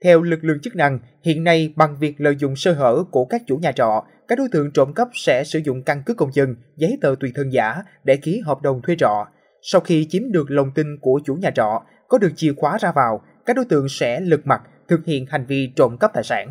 Theo 0.03 0.21
lực 0.21 0.39
lượng 0.43 0.59
chức 0.61 0.75
năng, 0.75 0.99
hiện 1.23 1.43
nay 1.43 1.73
bằng 1.75 1.95
việc 1.99 2.15
lợi 2.17 2.35
dụng 2.39 2.55
sơ 2.55 2.73
hở 2.73 3.03
của 3.11 3.25
các 3.25 3.41
chủ 3.47 3.57
nhà 3.57 3.71
trọ, 3.71 4.03
các 4.27 4.37
đối 4.37 4.47
tượng 4.51 4.71
trộm 4.71 4.93
cắp 4.93 5.07
sẽ 5.13 5.43
sử 5.43 5.59
dụng 5.59 5.83
căn 5.83 6.03
cước 6.05 6.17
công 6.17 6.33
dân, 6.33 6.55
giấy 6.75 6.97
tờ 7.01 7.15
tùy 7.19 7.31
thân 7.35 7.49
giả 7.49 7.75
để 8.03 8.17
ký 8.17 8.41
hợp 8.45 8.61
đồng 8.61 8.81
thuê 8.81 8.95
trọ. 8.99 9.25
Sau 9.61 9.81
khi 9.81 10.07
chiếm 10.09 10.31
được 10.31 10.45
lòng 10.51 10.71
tin 10.75 10.97
của 11.01 11.19
chủ 11.25 11.35
nhà 11.35 11.51
trọ, 11.55 11.81
có 12.07 12.17
được 12.17 12.31
chìa 12.35 12.53
khóa 12.57 12.77
ra 12.77 12.91
vào, 12.95 13.21
các 13.45 13.55
đối 13.55 13.65
tượng 13.65 13.89
sẽ 13.89 14.19
lật 14.19 14.39
mặt 14.45 14.61
thực 14.87 15.05
hiện 15.05 15.25
hành 15.29 15.45
vi 15.45 15.71
trộm 15.75 15.97
cắp 15.97 16.13
tài 16.13 16.23
sản. 16.23 16.47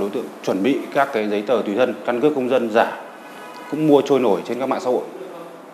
Đối 0.00 0.10
tượng 0.10 0.26
chuẩn 0.44 0.62
bị 0.62 0.78
các 0.94 1.08
cái 1.12 1.28
giấy 1.28 1.42
tờ 1.46 1.62
tùy 1.66 1.74
thân, 1.74 1.94
căn 2.06 2.20
cước 2.20 2.34
công 2.34 2.48
dân 2.48 2.70
giả 2.70 3.02
cũng 3.70 3.86
mua 3.86 4.02
trôi 4.04 4.20
nổi 4.20 4.40
trên 4.44 4.58
các 4.58 4.66
mạng 4.66 4.80
xã 4.80 4.90
hội. 4.90 5.04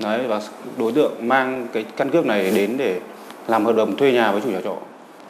Đấy 0.01 0.27
và 0.29 0.41
đối 0.79 0.93
tượng 0.93 1.29
mang 1.29 1.69
cái 1.73 1.85
căn 1.97 2.11
cước 2.11 2.27
này 2.27 2.51
đến 2.55 2.77
để 2.77 3.01
làm 3.49 3.65
hợp 3.65 3.77
đồng 3.77 3.97
thuê 3.97 4.13
nhà 4.13 4.33
với 4.33 4.41
chủ 4.41 4.51
nhà 4.51 4.61
trọ 4.65 4.77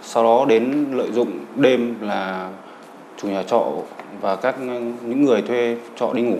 sau 0.06 0.24
đó 0.24 0.44
đến 0.48 0.86
lợi 0.92 1.12
dụng 1.12 1.30
đêm 1.56 1.96
là 2.00 2.50
chủ 3.16 3.28
nhà 3.28 3.42
trọ 3.42 3.72
và 4.20 4.36
các 4.36 4.60
những 4.60 5.24
người 5.24 5.42
thuê 5.42 5.76
trọ 5.96 6.12
đi 6.12 6.22
ngủ 6.22 6.38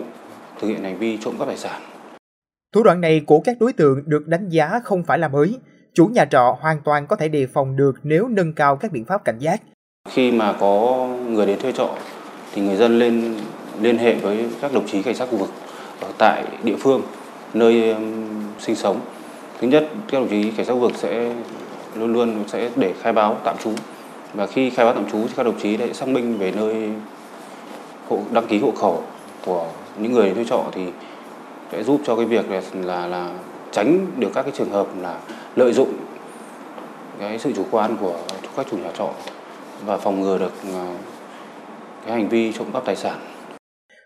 thực 0.59 0.67
hiện 0.67 0.83
hành 0.83 0.97
vi 0.97 1.17
trộm 1.17 1.35
cắp 1.39 1.47
tài 1.47 1.57
sản. 1.57 1.81
Thủ 2.75 2.83
đoạn 2.83 3.01
này 3.01 3.21
của 3.25 3.39
các 3.39 3.57
đối 3.59 3.73
tượng 3.73 4.01
được 4.05 4.27
đánh 4.27 4.49
giá 4.49 4.79
không 4.83 5.03
phải 5.03 5.19
là 5.19 5.27
mới. 5.27 5.57
Chủ 5.93 6.07
nhà 6.07 6.25
trọ 6.25 6.57
hoàn 6.61 6.81
toàn 6.85 7.07
có 7.07 7.15
thể 7.15 7.27
đề 7.27 7.47
phòng 7.53 7.75
được 7.75 7.95
nếu 8.03 8.27
nâng 8.27 8.53
cao 8.53 8.75
các 8.75 8.91
biện 8.91 9.05
pháp 9.05 9.25
cảnh 9.25 9.39
giác. 9.39 9.61
Khi 10.09 10.31
mà 10.31 10.53
có 10.59 11.07
người 11.29 11.45
đến 11.45 11.59
thuê 11.59 11.71
trọ 11.71 11.89
thì 12.53 12.61
người 12.61 12.75
dân 12.75 12.99
lên 12.99 13.35
liên 13.81 13.97
hệ 13.97 14.13
với 14.13 14.45
các 14.61 14.73
đồng 14.73 14.87
chí 14.87 15.01
cảnh 15.01 15.15
sát 15.15 15.27
khu 15.31 15.37
vực 15.37 15.49
ở 16.01 16.11
tại 16.17 16.43
địa 16.63 16.75
phương 16.79 17.01
nơi 17.53 17.95
sinh 18.59 18.75
sống. 18.75 18.99
Thứ 19.59 19.67
nhất, 19.67 19.87
các 20.11 20.19
đồng 20.19 20.29
chí 20.29 20.51
cảnh 20.51 20.65
sát 20.65 20.73
khu 20.73 20.79
vực 20.79 20.91
sẽ 20.95 21.33
luôn 21.95 22.13
luôn 22.13 22.43
sẽ 22.47 22.69
để 22.75 22.93
khai 23.01 23.13
báo 23.13 23.37
tạm 23.43 23.55
trú 23.63 23.71
và 24.33 24.47
khi 24.47 24.69
khai 24.69 24.85
báo 24.85 24.93
tạm 24.93 25.11
trú 25.11 25.17
thì 25.27 25.33
các 25.35 25.43
đồng 25.43 25.59
chí 25.59 25.77
sẽ 25.77 25.93
xác 25.93 26.07
minh 26.07 26.37
về 26.37 26.51
nơi 26.51 26.89
hộ 28.07 28.19
đăng 28.31 28.47
ký 28.47 28.59
hộ 28.59 28.71
khẩu 28.71 29.03
của 29.45 29.67
những 29.99 30.11
người 30.11 30.33
thuê 30.33 30.43
trọ 30.43 30.63
thì 30.71 30.85
sẽ 31.71 31.83
giúp 31.83 32.01
cho 32.05 32.15
cái 32.15 32.25
việc 32.25 32.45
là 32.73 33.07
là, 33.07 33.39
tránh 33.71 34.07
được 34.19 34.29
các 34.33 34.43
cái 34.43 34.51
trường 34.55 34.69
hợp 34.69 34.87
là 35.01 35.19
lợi 35.55 35.73
dụng 35.73 35.93
cái 37.19 37.39
sự 37.39 37.51
chủ 37.55 37.65
quan 37.71 37.97
của 38.01 38.19
các 38.57 38.65
chủ 38.71 38.77
nhà 38.77 38.91
trọ 38.97 39.13
và 39.85 39.97
phòng 39.97 40.21
ngừa 40.21 40.37
được 40.37 40.53
à, 40.73 40.97
cái 42.05 42.13
hành 42.13 42.29
vi 42.29 42.53
trộm 42.53 42.67
cắp 42.73 42.85
tài 42.85 42.95
sản. 42.95 43.19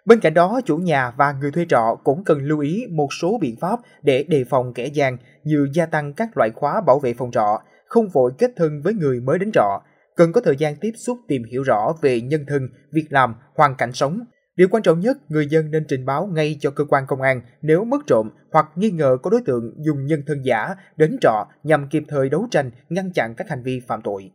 Bên 0.05 0.19
cạnh 0.19 0.33
đó, 0.33 0.61
chủ 0.65 0.77
nhà 0.77 1.11
và 1.17 1.31
người 1.41 1.51
thuê 1.51 1.65
trọ 1.69 1.95
cũng 2.03 2.23
cần 2.23 2.37
lưu 2.41 2.59
ý 2.59 2.83
một 2.91 3.07
số 3.21 3.37
biện 3.41 3.55
pháp 3.61 3.79
để 4.01 4.23
đề 4.23 4.43
phòng 4.49 4.73
kẻ 4.73 4.85
gian 4.85 5.17
như 5.43 5.67
gia 5.73 5.85
tăng 5.85 6.13
các 6.13 6.37
loại 6.37 6.49
khóa 6.55 6.81
bảo 6.87 6.99
vệ 6.99 7.13
phòng 7.13 7.31
trọ, 7.31 7.59
không 7.85 8.09
vội 8.09 8.31
kết 8.37 8.51
thân 8.55 8.81
với 8.83 8.93
người 8.93 9.19
mới 9.19 9.39
đến 9.39 9.51
trọ, 9.53 9.81
cần 10.15 10.31
có 10.31 10.41
thời 10.41 10.55
gian 10.57 10.75
tiếp 10.81 10.91
xúc 10.97 11.17
tìm 11.27 11.43
hiểu 11.51 11.63
rõ 11.63 11.93
về 12.01 12.21
nhân 12.21 12.45
thân, 12.47 12.69
việc 12.91 13.05
làm, 13.09 13.35
hoàn 13.55 13.75
cảnh 13.75 13.93
sống. 13.93 14.19
Điều 14.59 14.67
quan 14.71 14.83
trọng 14.83 14.99
nhất, 14.99 15.17
người 15.29 15.47
dân 15.47 15.71
nên 15.71 15.85
trình 15.87 16.05
báo 16.05 16.29
ngay 16.33 16.57
cho 16.59 16.71
cơ 16.71 16.85
quan 16.89 17.03
công 17.07 17.21
an 17.21 17.41
nếu 17.61 17.85
mất 17.85 17.97
trộm 18.07 18.29
hoặc 18.51 18.65
nghi 18.75 18.89
ngờ 18.89 19.17
có 19.23 19.29
đối 19.29 19.41
tượng 19.45 19.73
dùng 19.77 20.05
nhân 20.05 20.23
thân 20.27 20.41
giả 20.45 20.75
đến 20.97 21.17
trọ 21.21 21.47
nhằm 21.63 21.87
kịp 21.89 22.03
thời 22.07 22.29
đấu 22.29 22.47
tranh, 22.51 22.71
ngăn 22.89 23.11
chặn 23.11 23.35
các 23.37 23.49
hành 23.49 23.63
vi 23.63 23.81
phạm 23.87 24.01
tội. 24.01 24.31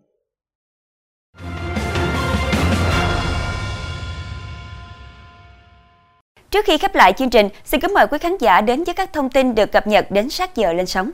Trước 6.50 6.64
khi 6.64 6.78
khép 6.78 6.94
lại 6.94 7.12
chương 7.12 7.30
trình, 7.30 7.48
xin 7.64 7.80
kính 7.80 7.94
mời 7.94 8.06
quý 8.10 8.18
khán 8.18 8.32
giả 8.40 8.60
đến 8.60 8.84
với 8.84 8.94
các 8.94 9.12
thông 9.12 9.30
tin 9.30 9.54
được 9.54 9.72
cập 9.72 9.86
nhật 9.86 10.10
đến 10.10 10.30
sát 10.30 10.56
giờ 10.56 10.72
lên 10.72 10.86
sóng. 10.86 11.10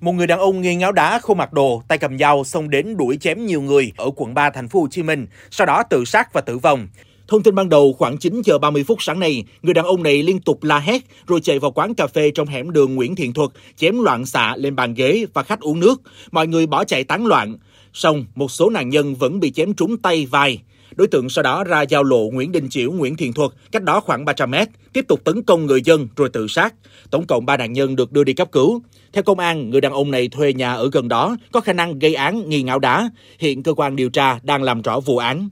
Một 0.00 0.12
người 0.12 0.26
đàn 0.26 0.38
ông 0.38 0.60
nghi 0.60 0.76
ngáo 0.76 0.92
đá 0.92 1.18
không 1.18 1.38
mặc 1.38 1.52
đồ, 1.52 1.82
tay 1.88 1.98
cầm 1.98 2.18
dao 2.18 2.44
xông 2.44 2.70
đến 2.70 2.96
đuổi 2.96 3.16
chém 3.16 3.46
nhiều 3.46 3.62
người 3.62 3.92
ở 3.96 4.10
quận 4.16 4.34
3 4.34 4.50
thành 4.50 4.68
phố 4.68 4.80
Hồ 4.80 4.88
Chí 4.90 5.02
Minh, 5.02 5.26
sau 5.50 5.66
đó 5.66 5.82
tự 5.82 6.04
sát 6.04 6.32
và 6.32 6.40
tử 6.40 6.58
vong. 6.58 6.88
Thông 7.28 7.42
tin 7.42 7.54
ban 7.54 7.68
đầu 7.68 7.92
khoảng 7.92 8.18
9 8.18 8.42
giờ 8.44 8.58
30 8.58 8.84
phút 8.84 9.02
sáng 9.02 9.20
nay, 9.20 9.44
người 9.62 9.74
đàn 9.74 9.84
ông 9.84 10.02
này 10.02 10.22
liên 10.22 10.40
tục 10.40 10.64
la 10.64 10.78
hét 10.78 11.02
rồi 11.26 11.40
chạy 11.40 11.58
vào 11.58 11.70
quán 11.70 11.94
cà 11.94 12.06
phê 12.06 12.30
trong 12.30 12.48
hẻm 12.48 12.70
đường 12.70 12.94
Nguyễn 12.94 13.16
Thiện 13.16 13.32
Thuật, 13.32 13.50
chém 13.76 13.98
loạn 13.98 14.26
xạ 14.26 14.56
lên 14.56 14.76
bàn 14.76 14.94
ghế 14.94 15.26
và 15.34 15.42
khách 15.42 15.60
uống 15.60 15.80
nước. 15.80 16.02
Mọi 16.30 16.46
người 16.46 16.66
bỏ 16.66 16.84
chạy 16.84 17.04
tán 17.04 17.26
loạn. 17.26 17.56
Xong, 17.92 18.24
một 18.34 18.50
số 18.50 18.70
nạn 18.70 18.88
nhân 18.88 19.14
vẫn 19.14 19.40
bị 19.40 19.50
chém 19.50 19.74
trúng 19.74 19.96
tay, 19.96 20.26
vai. 20.26 20.58
Đối 20.96 21.06
tượng 21.06 21.28
sau 21.28 21.42
đó 21.42 21.64
ra 21.64 21.82
giao 21.82 22.04
lộ 22.04 22.30
Nguyễn 22.32 22.52
Đình 22.52 22.68
Chiểu, 22.68 22.92
Nguyễn 22.92 23.16
Thiện 23.16 23.32
Thuật, 23.32 23.50
cách 23.72 23.82
đó 23.82 24.00
khoảng 24.00 24.24
300 24.24 24.50
mét, 24.50 24.68
tiếp 24.92 25.04
tục 25.08 25.20
tấn 25.24 25.42
công 25.42 25.66
người 25.66 25.82
dân 25.82 26.08
rồi 26.16 26.28
tự 26.28 26.46
sát. 26.48 26.74
Tổng 27.10 27.26
cộng 27.26 27.46
3 27.46 27.56
nạn 27.56 27.72
nhân 27.72 27.96
được 27.96 28.12
đưa 28.12 28.24
đi 28.24 28.32
cấp 28.32 28.48
cứu. 28.52 28.82
Theo 29.12 29.22
công 29.22 29.38
an, 29.38 29.70
người 29.70 29.80
đàn 29.80 29.92
ông 29.92 30.10
này 30.10 30.28
thuê 30.28 30.52
nhà 30.52 30.74
ở 30.74 30.90
gần 30.92 31.08
đó, 31.08 31.36
có 31.52 31.60
khả 31.60 31.72
năng 31.72 31.98
gây 31.98 32.14
án 32.14 32.48
nghi 32.48 32.62
ngáo 32.62 32.78
đá. 32.78 33.10
Hiện 33.38 33.62
cơ 33.62 33.74
quan 33.74 33.96
điều 33.96 34.08
tra 34.08 34.38
đang 34.42 34.62
làm 34.62 34.82
rõ 34.82 35.00
vụ 35.00 35.18
án. 35.18 35.48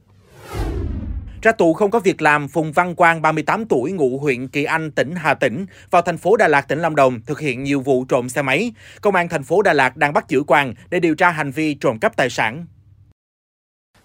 Ra 1.44 1.52
tù 1.52 1.72
không 1.72 1.90
có 1.90 1.98
việc 1.98 2.22
làm, 2.22 2.48
Phùng 2.48 2.72
Văn 2.72 2.94
Quang, 2.94 3.22
38 3.22 3.66
tuổi, 3.66 3.92
ngụ 3.92 4.18
huyện 4.18 4.48
Kỳ 4.48 4.64
Anh, 4.64 4.90
tỉnh 4.90 5.14
Hà 5.16 5.34
Tĩnh, 5.34 5.66
vào 5.90 6.02
thành 6.02 6.18
phố 6.18 6.36
Đà 6.36 6.48
Lạt, 6.48 6.68
tỉnh 6.68 6.82
Lâm 6.82 6.96
Đồng, 6.96 7.20
thực 7.26 7.40
hiện 7.40 7.64
nhiều 7.64 7.80
vụ 7.80 8.04
trộm 8.04 8.28
xe 8.28 8.42
máy. 8.42 8.72
Công 9.00 9.14
an 9.14 9.28
thành 9.28 9.44
phố 9.44 9.62
Đà 9.62 9.72
Lạt 9.72 9.96
đang 9.96 10.12
bắt 10.12 10.28
giữ 10.28 10.42
Quang 10.42 10.74
để 10.90 11.00
điều 11.00 11.14
tra 11.14 11.30
hành 11.30 11.50
vi 11.50 11.74
trộm 11.74 11.98
cắp 11.98 12.16
tài 12.16 12.30
sản. 12.30 12.66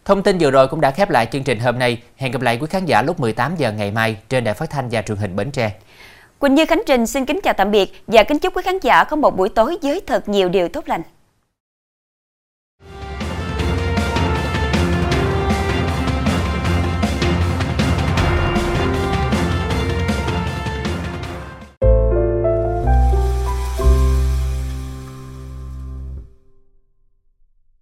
Thông 0.05 0.23
tin 0.23 0.37
vừa 0.37 0.51
rồi 0.51 0.67
cũng 0.67 0.81
đã 0.81 0.91
khép 0.91 1.09
lại 1.09 1.27
chương 1.31 1.43
trình 1.43 1.59
hôm 1.59 1.79
nay. 1.79 2.01
Hẹn 2.17 2.31
gặp 2.31 2.41
lại 2.41 2.57
quý 2.61 2.67
khán 2.69 2.85
giả 2.85 3.01
lúc 3.01 3.19
18 3.19 3.55
giờ 3.57 3.71
ngày 3.71 3.91
mai 3.91 4.17
trên 4.29 4.43
đài 4.43 4.53
phát 4.53 4.69
thanh 4.69 4.89
và 4.91 5.01
truyền 5.01 5.17
hình 5.17 5.35
Bến 5.35 5.51
Tre. 5.51 5.71
Quỳnh 6.39 6.55
Như 6.55 6.65
Khánh 6.65 6.81
Trình 6.85 7.07
xin 7.07 7.25
kính 7.25 7.39
chào 7.43 7.53
tạm 7.53 7.71
biệt 7.71 8.03
và 8.07 8.23
kính 8.23 8.39
chúc 8.39 8.55
quý 8.55 8.61
khán 8.65 8.77
giả 8.81 9.03
có 9.03 9.15
một 9.15 9.37
buổi 9.37 9.49
tối 9.49 9.77
với 9.81 10.01
thật 10.07 10.29
nhiều 10.29 10.49
điều 10.49 10.69
tốt 10.69 10.87
lành. 10.87 11.01